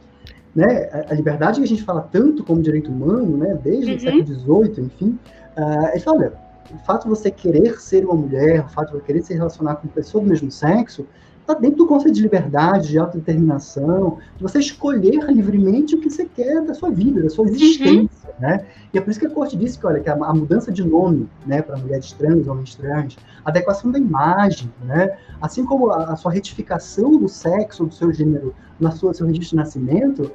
[0.55, 0.89] Né?
[1.09, 3.97] A, liberdade que a gente fala tanto como direito humano, né, desde uhum.
[3.97, 5.19] o século XVIII, enfim,
[5.57, 6.33] uh, ele fala, olha,
[6.73, 9.75] o fato de você querer ser uma mulher, o fato de você querer se relacionar
[9.75, 11.07] com pessoa do mesmo sexo,
[11.41, 16.25] está dentro do conceito de liberdade, de autodeterminação, de você escolher livremente o que você
[16.25, 18.33] quer da sua vida, da sua existência, uhum.
[18.39, 18.65] né?
[18.93, 20.83] E é por isso que a corte disse que, olha, que a, a mudança de
[20.83, 26.11] nome, né, para mulheres trans, homens trans, a adequação da imagem, né, assim como a,
[26.11, 30.31] a sua retificação do sexo, do seu gênero, na sua seu registro de nascimento,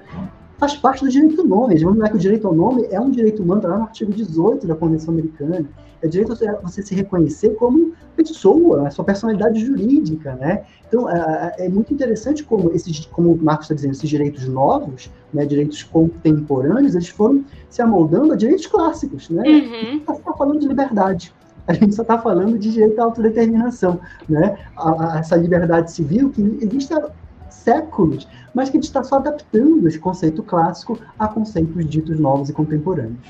[0.58, 1.74] faz parte do direito ao nome.
[1.76, 4.12] Vamos lembrar que o direito ao nome é um direito humano, está lá no artigo
[4.12, 5.64] 18 da Convenção Americana.
[6.02, 10.64] É direito a você se reconhecer como pessoa, a sua personalidade jurídica, né?
[10.88, 15.44] Então, é, muito interessante como, esses, como o Marcos está dizendo, esses direitos novos, né,
[15.44, 19.42] direitos contemporâneos, eles foram se amoldando a direitos clássicos, né?
[19.42, 20.02] Uhum.
[20.06, 21.34] A gente está falando de liberdade,
[21.66, 24.56] a gente só está falando de direito à autodeterminação, né?
[24.76, 27.10] A, a, essa liberdade civil que existe há
[27.66, 32.48] séculos, mas que a gente está só adaptando esse conceito clássico a conceitos ditos novos
[32.48, 33.26] e contemporâneos.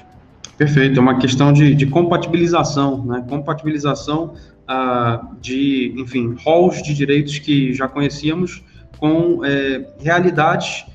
[0.59, 3.25] Perfeito, é uma questão de, de compatibilização, né?
[3.29, 4.35] Compatibilização
[4.69, 8.63] ah, de, enfim, roles de direitos que já conhecíamos
[8.99, 10.87] com é, realidades,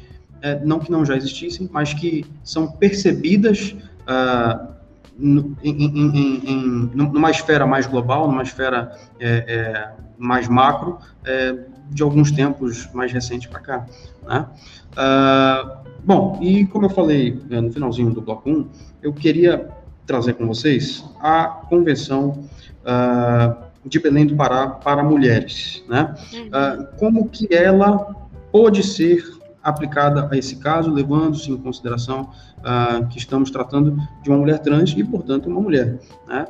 [0.42, 3.76] é, não que não já existissem, mas que são percebidas
[4.08, 4.68] ah,
[5.20, 11.56] em, em, em, numa esfera mais global, numa esfera é, é mais macro, é,
[11.90, 13.86] de alguns tempos mais recentes para cá.
[14.24, 14.46] Né?
[14.96, 18.68] Ah, bom, e como eu falei é, no finalzinho do bloco 1,
[19.02, 19.70] eu queria
[20.06, 22.44] trazer com vocês a convenção
[22.82, 23.56] uh,
[23.86, 26.14] de Belém do Pará para mulheres, né?
[26.34, 28.14] Uh, como que ela
[28.52, 29.24] pode ser
[29.64, 32.30] aplicada a esse caso, levando-se em consideração
[32.60, 36.48] uh, que estamos tratando de uma mulher trans e, portanto, uma mulher, né?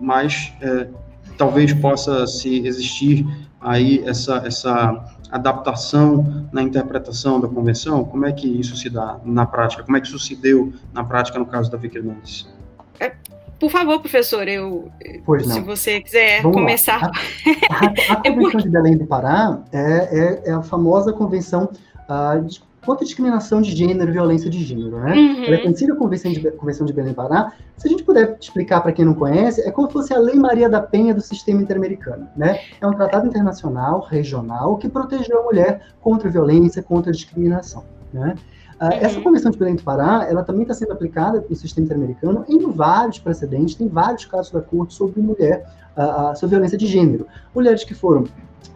[0.00, 0.88] mas eh,
[1.36, 3.26] talvez possa se existir
[3.64, 8.04] aí essa essa adaptação na interpretação da convenção?
[8.04, 9.82] Como é que isso se dá na prática?
[9.82, 12.48] Como é que isso se deu na prática no caso da Vicky Hernandes?
[13.00, 13.12] É,
[13.58, 14.90] por favor, professor, eu,
[15.42, 17.02] se você quiser Vamos começar.
[17.02, 21.70] A, a, a, Convenção de Belém do Pará é, é, é a famosa convenção
[22.08, 25.14] uh, de contra discriminação de gênero e violência de gênero, né?
[25.14, 25.44] Uhum.
[25.44, 27.52] Ela é conhecida como Convenção de, Convenção de Belém do Pará.
[27.76, 30.36] Se a gente puder explicar para quem não conhece, é como se fosse a Lei
[30.36, 32.60] Maria da Penha do sistema interamericano, né?
[32.80, 38.34] É um tratado internacional, regional, que protegeu a mulher contra violência, contra discriminação, né?
[38.80, 42.44] Uh, essa Convenção de Belém do Pará, ela também está sendo aplicada no sistema interamericano
[42.48, 45.64] em vários precedentes, tem vários casos da corte sobre mulher,
[45.96, 47.26] uh, sobre violência de gênero.
[47.54, 48.24] Mulheres que foram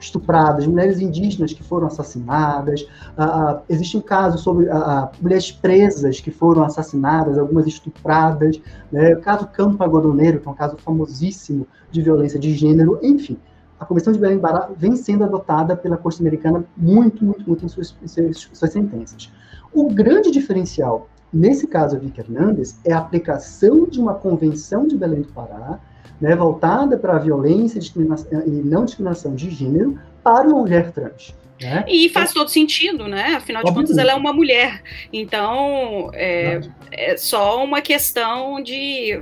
[0.01, 2.83] estupradas, mulheres indígenas que foram assassinadas.
[2.83, 8.61] Uh, existe um caso sobre uh, mulheres presas que foram assassinadas, algumas estupradas.
[8.91, 9.15] Né?
[9.15, 12.99] O caso Campo Algodoneiro, que é um caso famosíssimo de violência de gênero.
[13.03, 13.39] Enfim,
[13.79, 17.69] a Convenção de Belém Bará vem sendo adotada pela Corte Americana muito, muito, muito em
[17.69, 19.31] suas, em suas, sentenças.
[19.73, 25.23] O grande diferencial, nesse caso Vicky Hernandes, é a aplicação de uma Convenção de Belém
[25.23, 25.79] do Pará,
[26.21, 31.35] né, voltada para a violência e não discriminação de gênero para uma mulher trans.
[31.61, 31.85] Né?
[31.89, 33.35] E faz todo sentido, né?
[33.35, 34.81] Afinal de contas, ela é uma mulher.
[35.13, 36.61] Então, é,
[36.93, 39.21] é só uma questão de,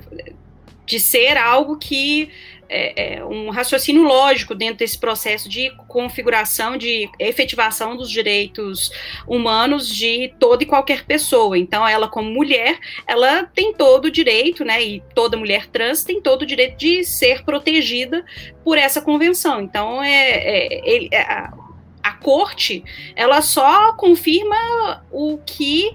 [0.84, 2.28] de ser algo que
[2.68, 8.90] é, é, um raciocínio lógico dentro desse processo de configuração, de efetivação dos direitos
[9.26, 11.58] humanos de toda e qualquer pessoa.
[11.58, 16.20] Então, ela, como mulher, ela tem todo o direito, né, e toda mulher trans tem
[16.20, 18.24] todo o direito de ser protegida
[18.64, 19.60] por essa convenção.
[19.60, 21.52] Então, é, é, é, a,
[22.02, 22.82] a corte,
[23.14, 25.90] ela só confirma o que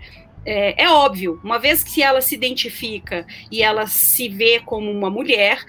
[0.45, 5.09] é, é, óbvio, uma vez que ela se identifica e ela se vê como uma
[5.09, 5.63] mulher,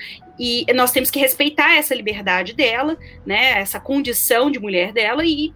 [0.45, 5.55] e nós temos que respeitar essa liberdade dela, né, essa condição de mulher dela, e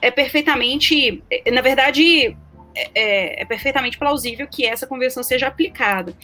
[0.00, 2.36] é perfeitamente, é, na verdade,
[2.72, 6.14] é, é, é perfeitamente plausível que essa convenção seja aplicada.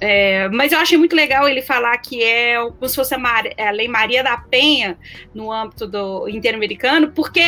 [0.00, 3.44] É, mas eu achei muito legal ele falar que é como se fosse a, Mar,
[3.56, 4.98] a Lei Maria da Penha
[5.32, 7.40] no âmbito do interamericano, porque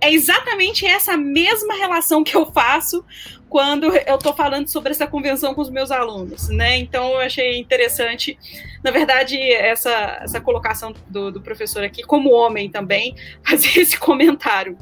[0.00, 3.04] é exatamente essa mesma relação que eu faço
[3.48, 6.76] quando eu estou falando sobre essa convenção com os meus alunos, né?
[6.78, 8.38] Então eu achei interessante,
[8.82, 13.14] na verdade, essa, essa colocação do, do professor aqui, como homem também,
[13.46, 14.76] fazer esse comentário.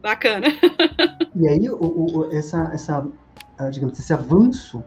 [0.00, 0.46] Bacana.
[1.34, 3.04] E aí, o, o, essa, essa,
[3.70, 4.82] digamos, esse avanço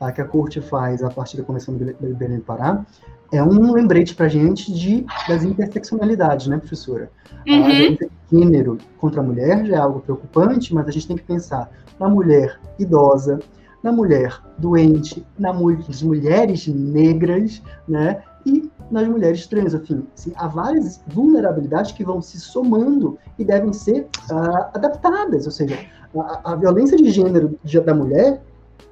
[0.00, 2.84] a, que a corte faz a partir da Convenção de Belém do Pará
[3.32, 7.10] é um lembrete para a gente de, das interseccionalidades, né, professora?
[7.46, 7.96] Uhum.
[8.00, 11.70] A gênero contra a mulher já é algo preocupante, mas a gente tem que pensar
[11.98, 13.38] na mulher idosa,
[13.82, 18.22] na mulher doente, nas mulheres negras, né?
[18.46, 23.72] E nas mulheres trans, enfim, assim, há várias vulnerabilidades que vão se somando e devem
[23.72, 25.78] ser uh, adaptadas, ou seja,
[26.16, 28.42] a, a, violência de gênero da mulher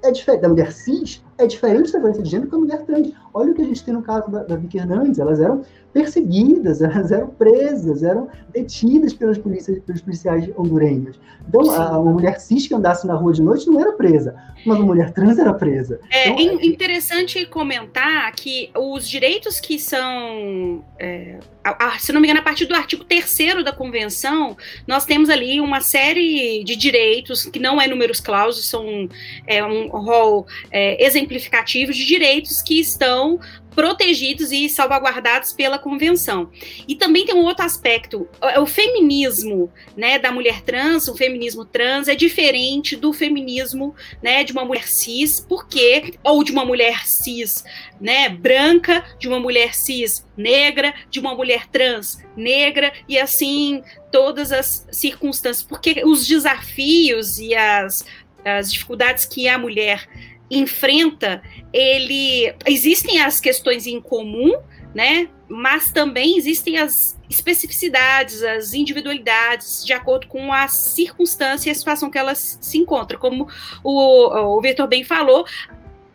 [0.03, 3.13] é diferente, da mulher cis é diferente da violência de gênero da mulher trans.
[3.35, 5.63] Olha o que a gente tem no caso da, da Vicky Hernandes, elas eram
[5.93, 11.19] perseguidas, elas eram presas, eram detidas pelas polícias, pelos policiais hondurenhos.
[11.49, 14.79] Então, a, uma mulher cis que andasse na rua de noite não era presa, mas
[14.79, 16.01] uma mulher trans era presa.
[16.11, 22.27] É então, interessante comentar que os direitos que são, é, a, a, se não me
[22.27, 24.57] engano, a partir do artigo 3 da Convenção,
[24.87, 29.09] nós temos ali uma série de direitos, que não é números clausos, são
[29.47, 33.39] é, um rol é, exemplificativo de direitos que estão
[33.75, 36.51] protegidos e salvaguardados pela convenção.
[36.87, 38.29] E também tem um outro aspecto,
[38.61, 44.53] o feminismo, né, da mulher trans, o feminismo trans é diferente do feminismo, né, de
[44.53, 47.65] uma mulher cis, porque ou de uma mulher cis,
[47.99, 54.53] né, branca, de uma mulher cis negra, de uma mulher trans negra e assim todas
[54.53, 58.05] as circunstâncias, porque os desafios e as
[58.45, 60.09] as dificuldades que a mulher
[60.53, 61.43] enfrenta,
[61.73, 64.55] ele existem as questões em comum,
[64.95, 65.29] né?
[65.49, 72.11] Mas também existem as especificidades, as individualidades, de acordo com a circunstância e a situação
[72.11, 73.17] que ela se encontra.
[73.17, 73.49] Como
[73.83, 75.47] o, o Vitor bem falou,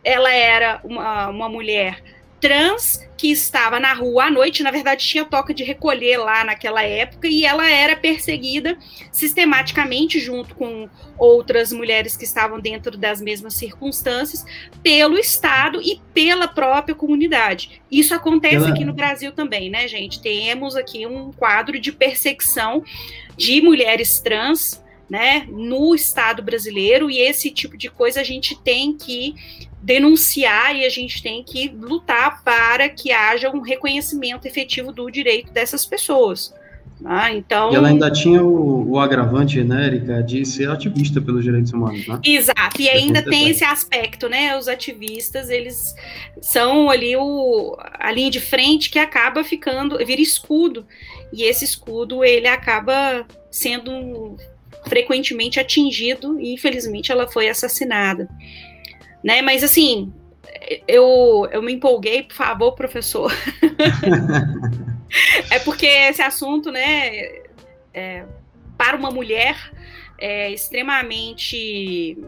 [0.04, 2.02] ela era uma, uma mulher
[2.40, 6.82] trans que estava na rua à noite, na verdade tinha toca de recolher lá naquela
[6.82, 8.78] época e ela era perseguida
[9.10, 14.44] sistematicamente junto com outras mulheres que estavam dentro das mesmas circunstâncias
[14.84, 17.82] pelo Estado e pela própria comunidade.
[17.90, 18.68] Isso acontece ela...
[18.68, 20.22] aqui no Brasil também, né, gente?
[20.22, 22.84] Temos aqui um quadro de perseguição
[23.36, 28.94] de mulheres trans né, no Estado brasileiro, e esse tipo de coisa a gente tem
[28.94, 29.34] que
[29.82, 35.52] denunciar e a gente tem que lutar para que haja um reconhecimento efetivo do direito
[35.52, 36.52] dessas pessoas.
[37.04, 37.70] Ah, então...
[37.70, 42.06] E ela ainda tinha o, o, agravante, né, Erika, de ser ativista pelos direitos humanos,
[42.08, 42.18] né?
[42.24, 44.58] Exato, e ainda tem esse aspecto, né?
[44.58, 45.94] Os ativistas, eles
[46.42, 50.84] são ali o, a linha de frente que acaba ficando, vira escudo,
[51.32, 54.36] e esse escudo, ele acaba sendo
[54.86, 58.28] frequentemente atingido, e infelizmente ela foi assassinada
[59.22, 59.42] né?
[59.42, 60.12] Mas assim,
[60.86, 63.32] eu, eu me empolguei, por favor, professor.
[65.50, 67.42] é porque esse assunto, né,
[67.92, 68.24] é,
[68.76, 69.56] para uma mulher
[70.18, 72.18] é extremamente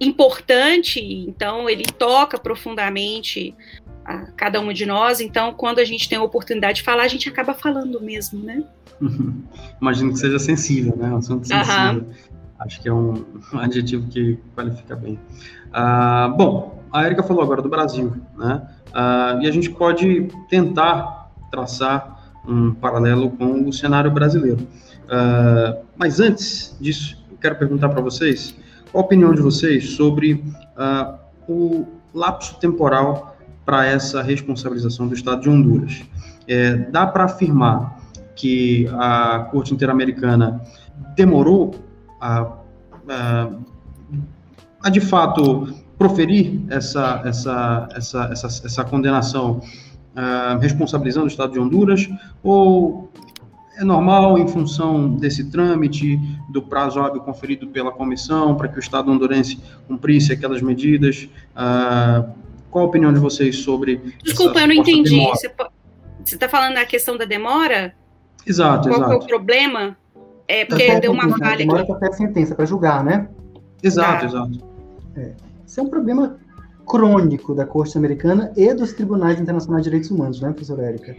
[0.00, 3.54] importante, então ele toca profundamente
[4.08, 7.08] a cada uma de nós, então quando a gente tem a oportunidade de falar, a
[7.08, 8.64] gente acaba falando mesmo, né?
[9.78, 11.10] Imagino que seja sensível, né?
[11.10, 11.92] Um assunto sensível.
[11.92, 12.12] Uhum.
[12.58, 15.18] Acho que é um, um adjetivo que qualifica bem.
[15.70, 18.66] Ah, bom, a Erika falou agora do Brasil, né?
[18.94, 24.66] Ah, e a gente pode tentar traçar um paralelo com o cenário brasileiro.
[25.10, 28.56] Ah, mas antes disso, eu quero perguntar para vocês
[28.90, 30.42] qual a opinião de vocês sobre
[31.46, 33.37] o lapso temporal
[33.68, 36.02] para essa responsabilização do Estado de Honduras.
[36.48, 38.00] É, dá para afirmar
[38.34, 40.58] que a Corte Interamericana
[41.14, 41.74] demorou
[42.18, 42.54] a,
[43.06, 43.50] a
[44.80, 51.60] a de fato proferir essa, essa, essa, essa, essa condenação uh, responsabilizando o Estado de
[51.60, 52.08] Honduras,
[52.42, 53.10] ou
[53.76, 56.18] é normal em função desse trâmite,
[56.50, 61.28] do prazo hábil conferido pela comissão para que o Estado hondurense cumprisse aquelas medidas?
[61.54, 63.96] Uh, qual a opinião de vocês sobre.
[64.22, 65.10] Desculpa, eu não entendi.
[65.10, 65.36] Demora?
[66.24, 67.94] Você está falando da questão da demora?
[68.46, 69.10] Exato, qual exato.
[69.10, 69.96] Qual é o problema?
[70.46, 71.88] É porque deu uma falha demora aqui.
[71.88, 73.28] Demora até a sentença para julgar, né?
[73.82, 74.62] Exato, exato.
[75.16, 75.32] É.
[75.66, 76.38] Isso é um problema
[76.86, 81.14] crônico da Corte Americana e dos Tribunais Internacionais de Direitos Humanos, né, professora Érica?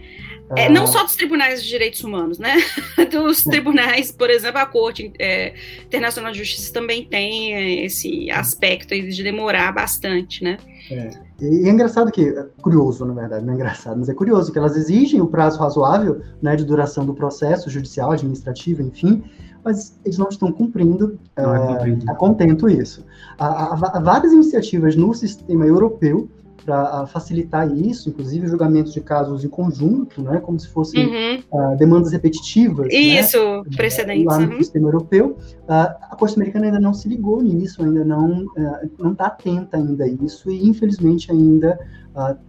[0.55, 2.55] É, não ah, só dos Tribunais de Direitos Humanos, né?
[3.11, 3.51] Dos é.
[3.51, 5.53] tribunais, por exemplo, a Corte é,
[5.85, 10.57] Internacional de Justiça também tem esse aspecto de demorar bastante, né?
[10.89, 11.28] É.
[11.41, 14.57] E é engraçado que, é curioso, na verdade, não é engraçado, mas é curioso que
[14.57, 19.23] elas exigem o prazo razoável né, de duração do processo judicial, administrativo, enfim,
[19.63, 23.05] mas eles não estão cumprindo, não é, é a contento isso.
[23.37, 26.29] Há, há, várias iniciativas no sistema europeu
[26.69, 31.43] para facilitar isso, inclusive julgamentos de casos em conjunto, né, como se fossem uhum.
[31.51, 32.87] uh, demandas repetitivas.
[32.87, 34.25] Né, isso, né, precedentes.
[34.25, 34.57] Lá no uhum.
[34.59, 35.37] sistema europeu.
[35.63, 39.77] Uh, a Corte Americana ainda não se ligou nisso, ainda não uh, não está atenta
[39.77, 41.79] ainda a isso e, infelizmente, ainda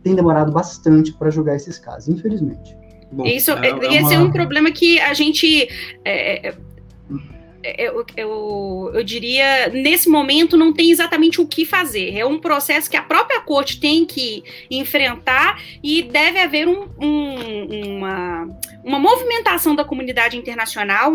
[0.03, 2.77] tem demorado bastante para julgar esses casos, infelizmente.
[3.13, 4.15] Bom, isso é, é esse uma...
[4.15, 5.69] é um problema que a gente
[6.05, 6.55] é, é
[7.63, 12.17] eu, eu, eu, diria, nesse momento não tem exatamente o que fazer.
[12.17, 17.97] É um processo que a própria corte tem que enfrentar e deve haver um, um,
[17.97, 18.49] uma,
[18.83, 21.13] uma movimentação da comunidade internacional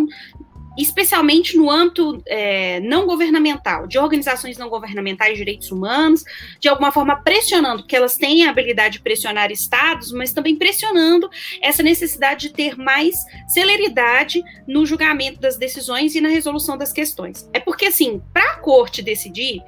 [0.78, 6.23] especialmente no âmbito é, não governamental, de organizações não governamentais de direitos humanos,
[6.59, 11.30] de alguma forma pressionando, porque elas têm a habilidade de pressionar estados, mas também pressionando
[11.61, 13.15] essa necessidade de ter mais
[13.47, 17.49] celeridade no julgamento das decisões e na resolução das questões.
[17.53, 19.61] É porque, assim, para a corte decidir,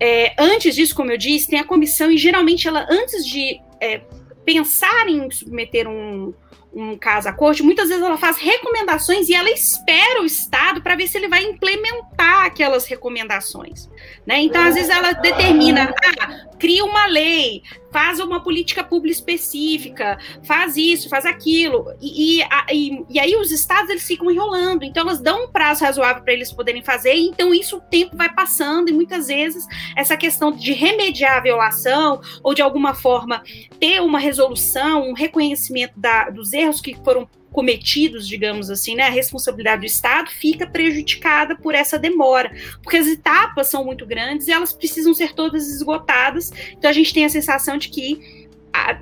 [0.00, 4.02] é, antes disso, como eu disse, tem a comissão, e geralmente ela, antes de é,
[4.44, 6.34] pensar em submeter um,
[6.74, 10.96] um caso à corte, muitas vezes ela faz recomendações e ela espera o Estado para
[10.96, 13.88] ver se ele vai implementar aquelas recomendações.
[14.26, 14.40] Né?
[14.40, 17.60] Então, às vezes, ela determina, ah, cria uma lei,
[17.90, 21.92] faz uma política pública específica, faz isso, faz aquilo.
[22.00, 24.84] E, e, e, e aí os estados eles ficam enrolando.
[24.84, 28.32] Então, elas dão um prazo razoável para eles poderem fazer, então isso o tempo vai
[28.32, 33.42] passando, e muitas vezes essa questão de remediar a violação, ou de alguma forma
[33.80, 39.10] ter uma resolução, um reconhecimento da, dos erros que foram cometidos, digamos assim, né, a
[39.10, 42.50] responsabilidade do Estado fica prejudicada por essa demora,
[42.82, 46.50] porque as etapas são muito grandes e elas precisam ser todas esgotadas.
[46.72, 48.42] Então a gente tem a sensação de que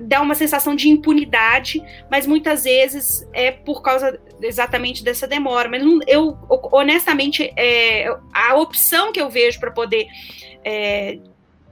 [0.00, 1.80] dá uma sensação de impunidade,
[2.10, 5.68] mas muitas vezes é por causa exatamente dessa demora.
[5.68, 6.36] Mas eu,
[6.72, 10.06] honestamente, é, a opção que eu vejo para poder
[10.64, 11.18] é,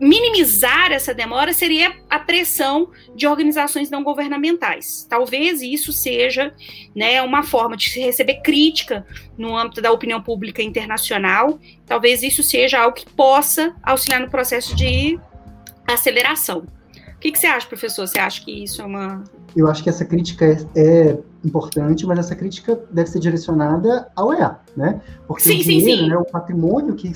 [0.00, 5.06] minimizar essa demora seria a pressão de organizações não governamentais.
[5.08, 6.54] Talvez isso seja
[6.94, 11.58] né, uma forma de se receber crítica no âmbito da opinião pública internacional.
[11.86, 15.18] Talvez isso seja algo que possa auxiliar no processo de
[15.86, 16.66] aceleração.
[17.18, 18.06] O que, que você acha, professor?
[18.06, 19.24] Você acha que isso é uma.
[19.56, 24.32] Eu acho que essa crítica é, é importante, mas essa crítica deve ser direcionada ao
[24.32, 25.00] EA, né?
[25.26, 26.08] Porque sim, o dinheiro, sim, sim.
[26.08, 27.12] Né, o patrimônio que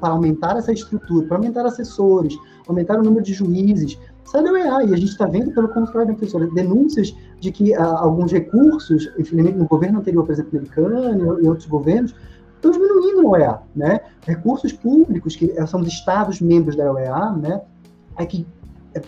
[0.00, 2.36] para aumentar essa estrutura, para aumentar assessores,
[2.68, 4.84] aumentar o número de juízes, sai do EA.
[4.84, 9.10] E a gente está vendo, pelo contrário, né, professora, denúncias de que ah, alguns recursos,
[9.18, 12.14] infelizmente no governo anterior, por exemplo, americano e outros governos,
[12.54, 14.00] estão diminuindo no OEA, né?
[14.26, 17.60] Recursos públicos, que são os estados membros da OEA, né?
[18.16, 18.46] É que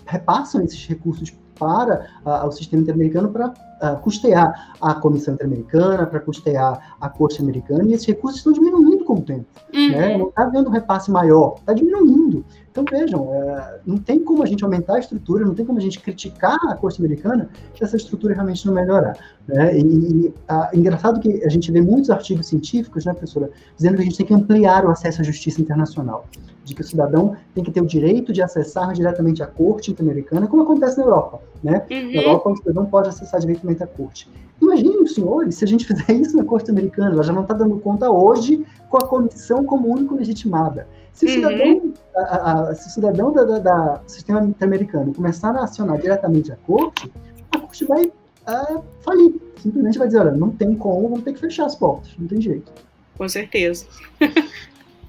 [0.06, 6.20] repassam esses recursos para uh, o sistema interamericano para uh, custear a Comissão Interamericana, para
[6.20, 9.46] custear a Corte Americana, e esses recursos estão diminuindo com o tempo.
[9.74, 9.90] Uhum.
[9.90, 10.18] Né?
[10.18, 12.44] Não está havendo um repasse maior, está diminuindo.
[12.76, 15.80] Então, vejam, é, não tem como a gente aumentar a estrutura, não tem como a
[15.80, 19.16] gente criticar a Corte Americana se essa estrutura realmente não melhorar.
[19.48, 19.78] Né?
[19.78, 24.04] E, a, engraçado que a gente vê muitos artigos científicos, né, professora, dizendo que a
[24.04, 26.26] gente tem que ampliar o acesso à justiça internacional,
[26.64, 30.46] de que o cidadão tem que ter o direito de acessar diretamente a Corte Interamericana,
[30.46, 31.40] como acontece na Europa.
[31.64, 31.82] Né?
[31.90, 32.12] Uhum.
[32.12, 34.28] Na Europa, o cidadão pode acessar diretamente a Corte.
[34.60, 37.54] Imaginem os senhores se a gente fizer isso na Corte Americana, ela já não está
[37.54, 40.86] dando conta hoje com a comissão como único legitimada.
[41.16, 41.34] Se o uhum.
[41.34, 46.52] cidadão, a, a, se o cidadão da, da, da sistema interamericano começar a acionar diretamente
[46.52, 47.10] a corte,
[47.52, 49.34] a corte vai uh, falir.
[49.62, 52.38] Simplesmente vai dizer, olha, não tem como, vamos ter que fechar as portas, não tem
[52.40, 52.70] jeito.
[53.16, 53.86] Com certeza.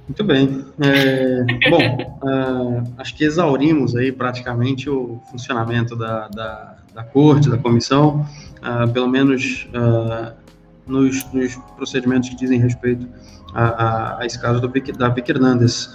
[0.08, 0.66] Muito bem.
[0.80, 7.58] É, bom, uh, acho que exaurimos aí praticamente o funcionamento da, da, da corte, da
[7.58, 8.26] comissão,
[8.62, 10.34] uh, pelo menos uh,
[10.88, 13.06] nos, nos, procedimentos que dizem respeito
[13.58, 15.86] a, a, do Vic, da Vic Hernandes.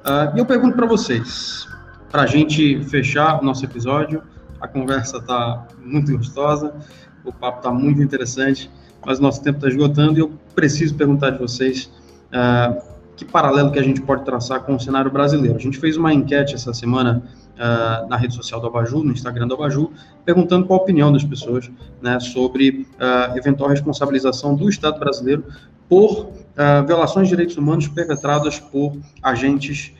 [0.00, 1.68] Uh, e eu pergunto para vocês,
[2.10, 4.22] para a gente fechar o nosso episódio,
[4.58, 6.74] a conversa está muito gostosa,
[7.22, 8.70] o papo está muito interessante,
[9.04, 11.92] mas o nosso tempo está esgotando e eu preciso perguntar de vocês
[12.32, 12.80] uh,
[13.14, 15.56] que paralelo que a gente pode traçar com o cenário brasileiro.
[15.56, 17.22] A gente fez uma enquete essa semana
[17.60, 19.92] uh, na rede social do Abaju, no Instagram do Abaju,
[20.24, 25.44] perguntando qual a opinião das pessoas né, sobre uh, eventual responsabilização do Estado brasileiro
[25.88, 29.92] por uh, violações de direitos humanos perpetradas por agentes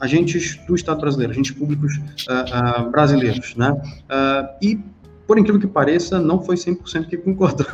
[0.00, 2.00] agentes do Estado brasileiro, agentes públicos
[2.90, 3.80] brasileiros, né?
[4.60, 4.80] e
[5.26, 7.66] por incrível que pareça, não foi 100% que concordou.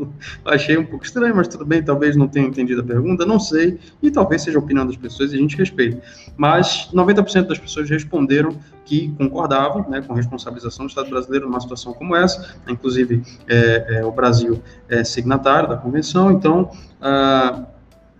[0.44, 3.78] Achei um pouco estranho, mas tudo bem, talvez não tenha entendido a pergunta, não sei,
[4.02, 6.02] e talvez seja a opinião das pessoas e a gente respeita.
[6.36, 11.60] Mas 90% das pessoas responderam que concordavam né, com a responsabilização do Estado brasileiro numa
[11.60, 17.64] situação como essa, inclusive é, é, o Brasil é signatário da convenção, então ah,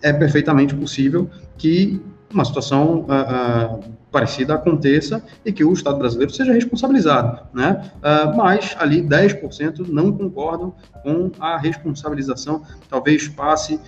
[0.03, 2.01] é perfeitamente possível que
[2.33, 7.91] uma situação uh, uh, parecida aconteça e que o Estado brasileiro seja responsabilizado, né?
[7.97, 13.79] Uh, mas ali 10% não concordam com a responsabilização, talvez passe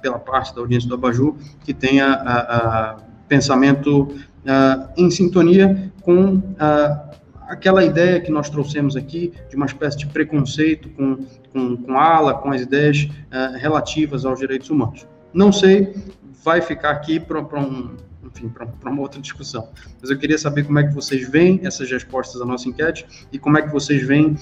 [0.00, 2.96] pela parte da audiência do Abaju que tenha
[3.28, 4.08] pensamento
[4.96, 6.42] em sintonia com
[7.48, 12.34] aquela ideia que nós trouxemos aqui de uma espécie de preconceito com, com, com ala,
[12.34, 13.08] com as ideias
[13.60, 15.06] relativas aos direitos humanos.
[15.32, 15.94] Não sei,
[16.44, 17.96] vai ficar aqui para um,
[18.34, 19.68] enfim, para uma outra discussão.
[20.00, 23.38] Mas eu queria saber como é que vocês veem essas respostas da nossa enquete e
[23.38, 24.38] como é que vocês veem uh,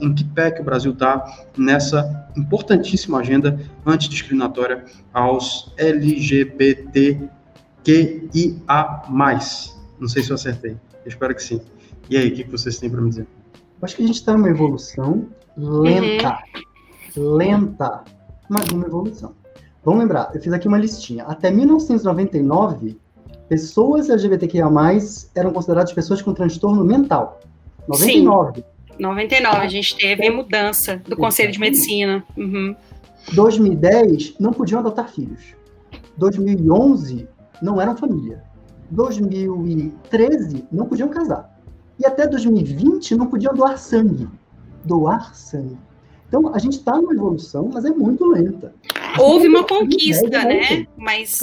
[0.00, 7.28] em que pé que o Brasil está nessa importantíssima agenda antidiscriminatória aos LGBTQIA+.
[10.00, 11.60] Não sei se eu acertei, eu espero que sim.
[12.08, 13.26] E aí, o que vocês têm para me dizer?
[13.82, 16.38] Acho que a gente está numa evolução lenta,
[17.16, 17.34] uhum.
[17.34, 18.04] lenta,
[18.48, 19.34] mas uma evolução.
[19.84, 21.24] Vamos lembrar, eu fiz aqui uma listinha.
[21.24, 22.98] Até 1999,
[23.48, 24.68] pessoas LGBTQIA+,
[25.34, 27.40] eram consideradas pessoas com transtorno mental.
[27.88, 28.60] 99.
[28.60, 28.64] Sim.
[28.98, 32.24] 99, a gente teve mudança do Conselho de Medicina.
[32.36, 32.74] Uhum.
[33.32, 35.54] 2010, não podiam adotar filhos.
[36.16, 37.28] 2011,
[37.62, 38.42] não eram família.
[38.90, 41.58] 2013, não podiam casar.
[41.98, 44.28] E até 2020, não podiam doar sangue.
[44.84, 45.78] Doar sangue.
[46.26, 48.74] Então, a gente está numa evolução, mas é muito lenta.
[49.20, 50.86] Houve uma conquista, né?
[50.96, 51.38] Mas.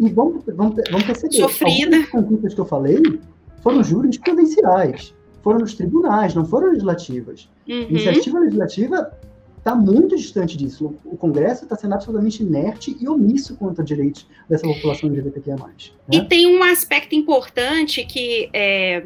[0.00, 1.36] E vamos, vamos, vamos perceber.
[1.36, 1.96] Sofrida.
[1.98, 3.02] As conquistas que eu falei
[3.62, 7.48] foram jurisprudenciais, foram nos tribunais, não foram legislativas.
[7.68, 7.82] Uhum.
[7.90, 9.12] Iniciativa legislativa
[9.58, 10.94] está muito distante disso.
[11.04, 15.56] O Congresso está sendo absolutamente inerte e omisso contra direitos dessa população LGBTQIA+.
[15.56, 15.62] Né?
[16.12, 19.04] E tem um aspecto importante que é,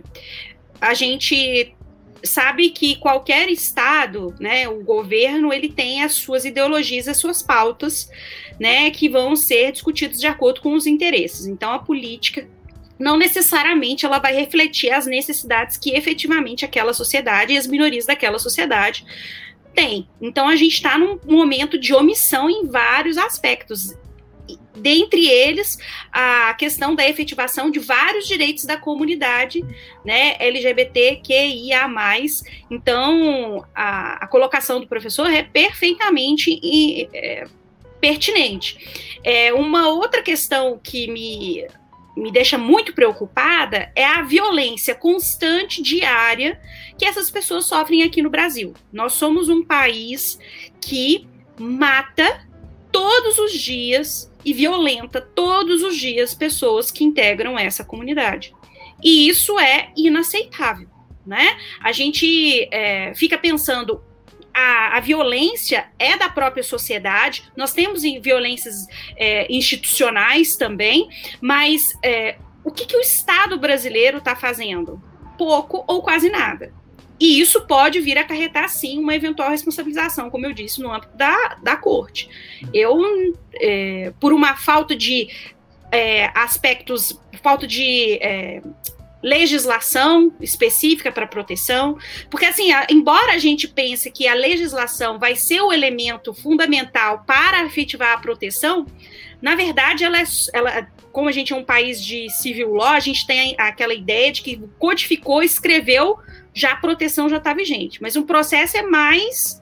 [0.80, 1.74] a gente
[2.22, 8.08] sabe que qualquer estado, né, o governo, ele tem as suas ideologias, as suas pautas,
[8.58, 11.46] né, que vão ser discutidos de acordo com os interesses.
[11.46, 12.46] Então, a política
[12.98, 18.38] não necessariamente ela vai refletir as necessidades que efetivamente aquela sociedade e as minorias daquela
[18.38, 19.04] sociedade
[19.74, 20.06] tem.
[20.20, 23.96] Então, a gente está num momento de omissão em vários aspectos
[24.74, 25.78] dentre eles
[26.12, 29.64] a questão da efetivação de vários direitos da comunidade
[30.04, 31.88] né, LGBTQIA+.
[32.70, 36.58] Então, a, a colocação do professor é perfeitamente
[37.12, 37.46] é,
[38.00, 39.16] pertinente.
[39.22, 41.64] É, uma outra questão que me,
[42.16, 46.60] me deixa muito preocupada é a violência constante, diária,
[46.98, 48.74] que essas pessoas sofrem aqui no Brasil.
[48.92, 50.38] Nós somos um país
[50.80, 51.28] que
[51.58, 52.46] mata
[52.90, 58.54] todos os dias e violenta todos os dias pessoas que integram essa comunidade.
[59.02, 60.88] E isso é inaceitável,
[61.26, 61.56] né?
[61.80, 64.02] A gente é, fica pensando
[64.54, 68.86] a, a, violência é da própria sociedade, nós temos violências
[69.16, 71.08] é, institucionais também,
[71.40, 75.02] mas é, o que, que o Estado brasileiro está fazendo?
[75.38, 76.72] Pouco ou quase nada.
[77.22, 81.16] E isso pode vir a acarretar, sim, uma eventual responsabilização, como eu disse, no âmbito
[81.16, 82.28] da, da corte.
[82.74, 83.00] Eu,
[83.54, 85.28] é, por uma falta de
[85.92, 88.60] é, aspectos, falta de é,
[89.22, 91.96] legislação específica para proteção,
[92.28, 97.22] porque assim, a, embora a gente pense que a legislação vai ser o elemento fundamental
[97.24, 98.84] para efetivar a proteção,
[99.42, 103.00] na verdade, ela, é, ela como a gente é um país de civil law, a
[103.00, 106.18] gente tem aquela ideia de que codificou, escreveu
[106.54, 108.00] já a proteção já está vigente.
[108.00, 109.60] Mas o processo é mais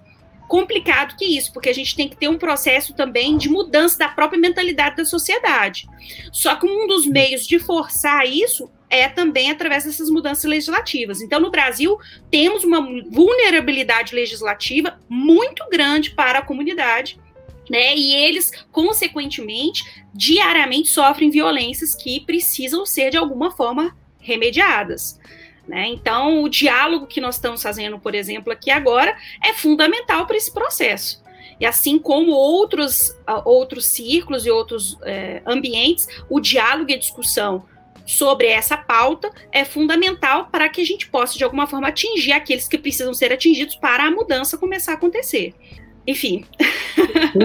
[0.49, 4.09] complicado que isso, porque a gente tem que ter um processo também de mudança da
[4.09, 5.89] própria mentalidade da sociedade.
[6.33, 11.23] Só que um dos meios de forçar isso é também através dessas mudanças legislativas.
[11.23, 11.97] Então, no Brasil,
[12.31, 17.17] temos uma vulnerabilidade legislativa muito grande para a comunidade.
[17.71, 25.21] Né, e eles, consequentemente, diariamente sofrem violências que precisam ser, de alguma forma, remediadas.
[25.69, 25.87] Né?
[25.87, 30.53] Então, o diálogo que nós estamos fazendo, por exemplo, aqui agora, é fundamental para esse
[30.53, 31.23] processo.
[31.61, 34.99] E assim como outros, uh, outros círculos e outros uh,
[35.47, 37.65] ambientes, o diálogo e a discussão
[38.05, 42.67] sobre essa pauta é fundamental para que a gente possa, de alguma forma, atingir aqueles
[42.67, 45.55] que precisam ser atingidos para a mudança começar a acontecer.
[46.07, 46.45] Enfim.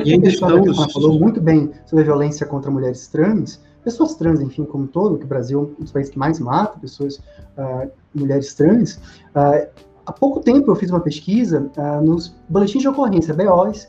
[0.06, 0.94] E ainda estamos...
[0.94, 5.26] falou muito bem sobre a violência contra mulheres trans, pessoas trans, enfim, como todo, que
[5.26, 7.18] o Brasil é um dos países que mais mata pessoas,
[7.58, 9.70] uh, mulheres trans, uh,
[10.06, 13.88] há pouco tempo eu fiz uma pesquisa uh, nos boletins de ocorrência, BOs,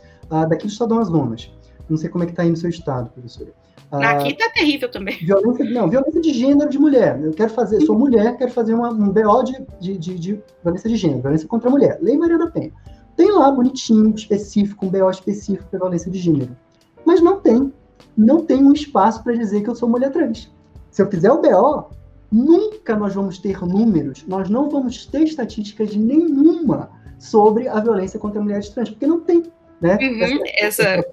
[0.49, 1.51] daqui do Estado do Amazonas.
[1.89, 3.53] Não sei como é que está aí no seu estado, professora.
[3.93, 5.17] Aqui está terrível também.
[5.19, 7.21] Violência, não, violência de gênero de mulher.
[7.23, 10.91] Eu quero fazer, sou mulher, quero fazer uma, um BO de, de, de, de, violência
[10.91, 11.99] de gênero, violência contra a mulher.
[12.03, 12.73] Lei Maria da Penha.
[13.17, 16.57] Tem lá, bonitinho, específico, um BO específico para violência de gênero.
[17.05, 17.73] Mas não tem.
[18.17, 20.53] Não tem um espaço para dizer que eu sou mulher trans.
[20.91, 21.91] Se eu fizer o BO,
[22.31, 28.41] nunca nós vamos ter números, nós não vamos ter estatísticas nenhuma sobre a violência contra
[28.41, 29.45] mulheres trans, porque não tem.
[29.81, 29.99] Né?
[30.01, 31.07] Uhum, essa, essa...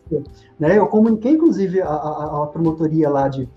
[0.59, 0.78] Né?
[0.78, 3.49] Eu comuniquei, inclusive, a, a, a promotoria lá de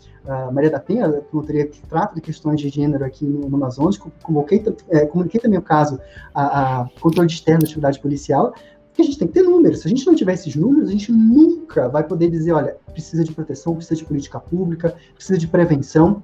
[0.53, 3.97] Maria da Penha, a promotoria que trata de questões de gênero aqui no, no Amazonas,
[4.23, 6.01] comuniquei, é, comuniquei também o caso
[6.35, 8.53] a, a controle externo da atividade policial,
[8.93, 9.81] que a gente tem que ter números.
[9.81, 13.23] Se a gente não tiver esses números, a gente nunca vai poder dizer, olha, precisa
[13.23, 16.23] de proteção, precisa de política pública, precisa de prevenção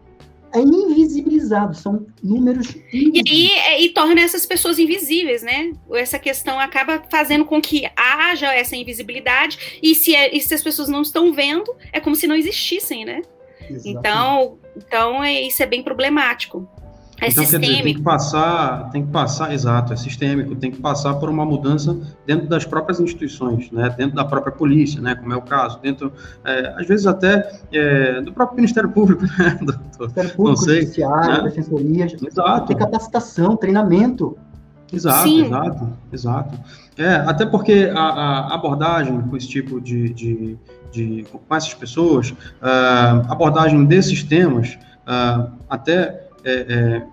[0.55, 2.74] é invisibilizado, são números.
[2.92, 5.72] E, e, e, torna essas pessoas invisíveis, né?
[5.92, 10.62] Essa questão acaba fazendo com que haja essa invisibilidade, e se, é, e se as
[10.62, 13.22] pessoas não estão vendo, é como se não existissem, né?
[13.61, 13.88] Exatamente.
[13.88, 16.68] Então, então é, isso é bem problemático.
[17.23, 17.70] É então, sistêmico.
[17.70, 21.45] Dizer, tem que passar, tem que passar, exato, é sistêmico, tem que passar por uma
[21.45, 21.97] mudança
[22.27, 26.12] dentro das próprias instituições, né, dentro da própria polícia, né, como é o caso, dentro,
[26.45, 30.01] é, às vezes até é, do próprio Ministério Público, né, doutor?
[30.01, 31.49] Ministério Público, não sei, Judiciário, né?
[31.49, 32.66] Defensoria, exato.
[32.66, 34.37] tem capacitação, treinamento.
[34.93, 35.47] Exato, Sim.
[35.47, 36.59] exato, exato.
[36.99, 40.59] É, até porque a, a abordagem com esse tipo de, de,
[40.91, 44.77] de com essas pessoas, a abordagem desses temas,
[45.70, 47.07] até é, é,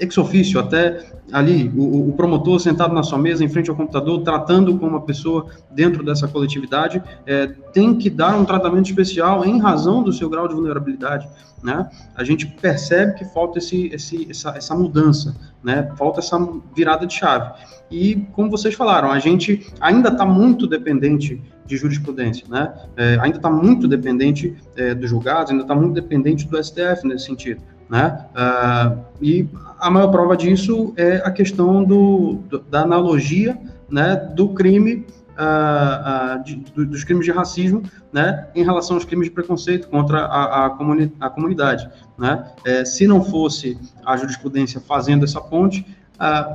[0.00, 4.22] ex ofício, até ali, o, o, promotor sentado na sua mesa, em frente ao computador,
[4.22, 9.60] tratando com uma pessoa dentro dessa coletividade, é, tem que dar um tratamento especial em
[9.60, 11.28] razão do seu grau de vulnerabilidade.
[11.62, 11.88] Né?
[12.14, 15.92] A gente percebe que falta esse, esse, essa, essa mudança, né?
[15.96, 16.38] falta essa
[16.74, 17.52] virada de chave.
[17.90, 22.72] E, como vocês falaram, a gente ainda está muito dependente de jurisprudência, né?
[22.96, 27.26] É, ainda está muito dependente é, dos julgados, ainda está muito dependente do STF nesse
[27.26, 27.62] sentido.
[27.90, 28.24] Né?
[28.30, 29.48] Uh, e
[29.80, 33.58] a maior prova disso é a questão do, do da analogia
[33.90, 37.82] né, do crime, uh, uh, de, do, dos crimes de racismo
[38.12, 41.90] né, em relação aos crimes de preconceito contra a, a, comuni a comunidade.
[42.16, 42.46] Né?
[42.64, 43.76] É, se não fosse
[44.06, 45.84] a jurisprudência fazendo essa ponte,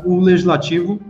[0.05, 1.01] o legislativo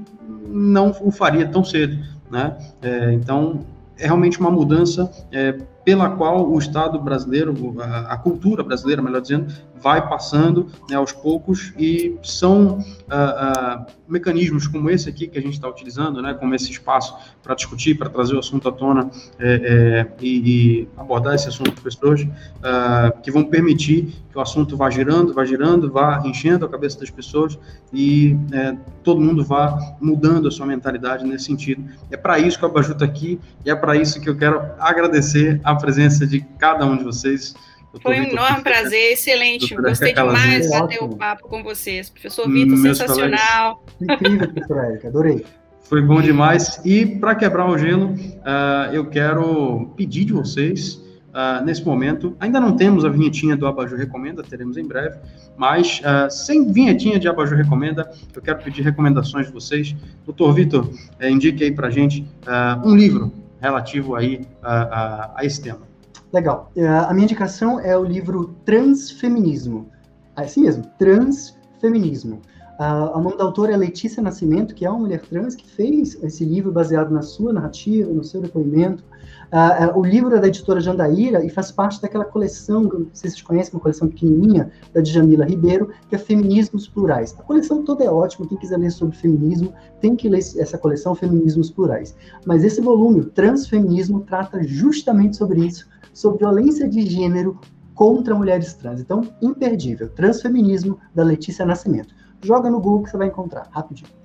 [0.47, 2.01] não o faria tão cedo.
[2.31, 2.57] Né?
[2.81, 3.65] É, então,
[3.97, 5.53] é realmente uma mudança é,
[5.83, 11.11] pela qual o Estado brasileiro, a, a, cultura brasileira, melhor dizendo, vai passando né, aos
[11.11, 16.33] poucos e são uh, uh, mecanismos como esse aqui que a gente está utilizando, né,
[16.33, 19.09] como esse espaço para discutir, para trazer o assunto à tona
[19.39, 24.41] é, é, e, e, abordar esse assunto com pessoas, uh, que vão permitir que o
[24.41, 27.57] assunto vá girando, vá girando, vá enchendo a cabeça das pessoas
[27.93, 31.85] e é, todo mundo vá mudando a sua mentalidade nesse sentido.
[32.11, 34.61] É para isso que o Abaju está aqui e é para isso que eu quero
[34.77, 37.55] agradecer a presença de cada um de vocês.
[38.01, 39.75] Foi um enorme prazer, excelente.
[39.75, 42.09] Gostei demais de bater o papo com vocês.
[42.09, 43.83] Professor Vitor, sensacional.
[44.01, 45.45] Incrível, professora Érica, adorei.
[45.83, 46.81] Foi bom demais.
[46.83, 50.95] E para quebrar o gelo, uh, eu quero pedir de vocês,
[51.29, 55.17] uh, nesse momento, ainda não temos a vinhetinha do Abajur Recomenda, teremos em breve,
[55.55, 59.95] mas uh, sem vinhetinha de Abajur Recomenda, eu quero pedir recomendações de vocês.
[60.25, 62.27] Doutor Vitor, uh, indique aí para gente
[62.83, 63.31] um livro
[63.61, 65.81] relativo aí a, a esse tema.
[66.35, 66.69] Legal.
[66.75, 69.89] É, a minha indicação é o livro Transfeminismo.
[70.35, 72.41] É assim mesmo, Transfeminismo.
[72.77, 76.21] Uh, o nome da autora é Letícia Nascimento, que é uma mulher trans que fez
[76.21, 79.01] esse livro baseado na sua narrativa, no seu depoimento.
[79.55, 83.29] Uh, uh, o livro é da editora Jandaíra e faz parte daquela coleção, não sei
[83.29, 87.33] se vocês conhecem, uma coleção pequenininha, da Djamila Ribeiro, que é Feminismos Plurais.
[87.39, 91.15] A coleção toda é ótima, quem quiser ler sobre feminismo, tem que ler essa coleção
[91.15, 92.17] Feminismos Plurais.
[92.45, 97.57] Mas esse volume, o Transfeminismo, trata justamente sobre isso, sobre violência de gênero
[97.93, 98.99] contra mulheres trans.
[98.99, 100.09] Então, imperdível.
[100.09, 102.13] Transfeminismo, da Letícia Nascimento.
[102.41, 104.24] Joga no Google que você vai encontrar, rapidinho.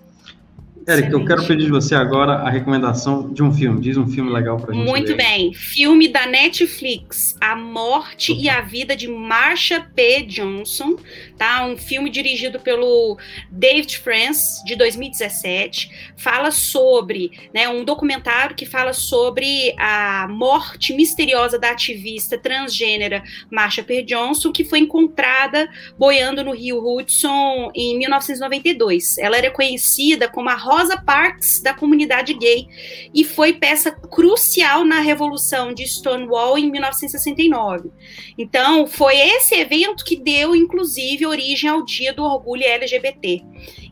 [0.90, 3.80] Eric, eu quero pedir de você agora a recomendação de um filme.
[3.80, 4.84] Diz um filme legal pra gente.
[4.84, 5.54] Muito bem.
[5.54, 8.40] Filme da Netflix, A Morte uhum.
[8.40, 10.22] e a Vida de Marsha P.
[10.22, 10.96] Johnson,
[11.38, 11.64] tá?
[11.64, 13.16] Um filme dirigido pelo
[13.52, 16.12] David France, de 2017.
[16.16, 23.84] Fala sobre, né, um documentário que fala sobre a morte misteriosa da ativista transgênera Marsha
[23.84, 24.02] P.
[24.02, 29.18] Johnson, que foi encontrada boiando no rio Hudson em 1992.
[29.18, 32.66] Ela era conhecida como a Rosa Parks da comunidade gay
[33.14, 37.90] e foi peça crucial na revolução de Stonewall em 1969.
[38.38, 43.42] Então, foi esse evento que deu, inclusive, origem ao Dia do Orgulho LGBT.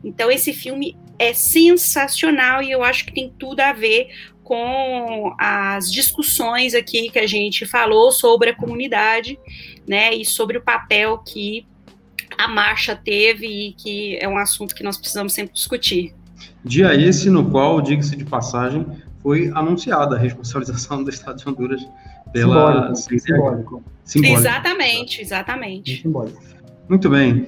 [0.03, 4.07] Então, esse filme é sensacional e eu acho que tem tudo a ver
[4.43, 9.37] com as discussões aqui que a gente falou sobre a comunidade,
[9.87, 11.67] né, e sobre o papel que
[12.35, 16.15] a marcha teve e que é um assunto que nós precisamos sempre discutir.
[16.63, 18.85] Dia esse no qual, diga-se de passagem,
[19.21, 21.87] foi anunciada a responsabilização do Estado de Honduras
[22.31, 23.83] pela simbólico, simbólico.
[24.03, 24.39] simbólico.
[24.39, 26.01] Exatamente, exatamente.
[26.01, 26.41] Simbólico.
[26.87, 27.47] Muito bem.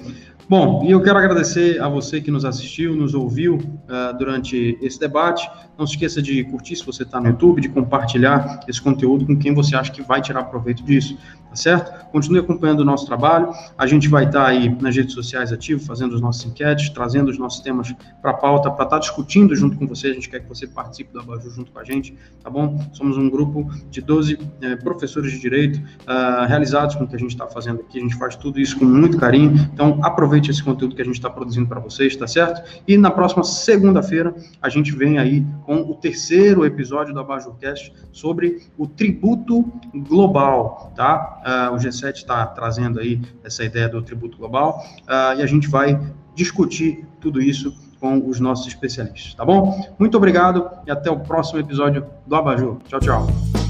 [0.52, 5.00] Bom, e eu quero agradecer a você que nos assistiu, nos ouviu uh, durante esse
[5.00, 5.50] debate.
[5.78, 9.34] Não se esqueça de curtir se você está no YouTube, de compartilhar esse conteúdo com
[9.34, 11.16] quem você acha que vai tirar proveito disso,
[11.48, 12.06] tá certo?
[12.12, 13.48] Continue acompanhando o nosso trabalho.
[13.78, 17.30] A gente vai estar tá aí nas redes sociais ativo, fazendo os nossos enquetes, trazendo
[17.30, 20.08] os nossos temas para a pauta, para estar tá discutindo junto com você.
[20.08, 22.78] A gente quer que você participe do Abajur junto com a gente, tá bom?
[22.92, 27.18] Somos um grupo de 12 eh, professores de direito uh, realizados com o que a
[27.18, 27.98] gente está fazendo aqui.
[27.98, 29.54] A gente faz tudo isso com muito carinho.
[29.72, 32.62] Então, aproveite esse conteúdo que a gente está produzindo para vocês, tá certo?
[32.86, 38.62] E na próxima segunda-feira, a gente vem aí com o terceiro episódio do Abajurcast sobre
[38.76, 39.64] o tributo
[39.94, 41.70] global, tá?
[41.70, 45.68] Uh, o G7 está trazendo aí essa ideia do tributo global uh, e a gente
[45.68, 46.00] vai
[46.34, 49.94] discutir tudo isso com os nossos especialistas, tá bom?
[49.98, 52.78] Muito obrigado e até o próximo episódio do Abajur.
[52.88, 53.61] Tchau, tchau.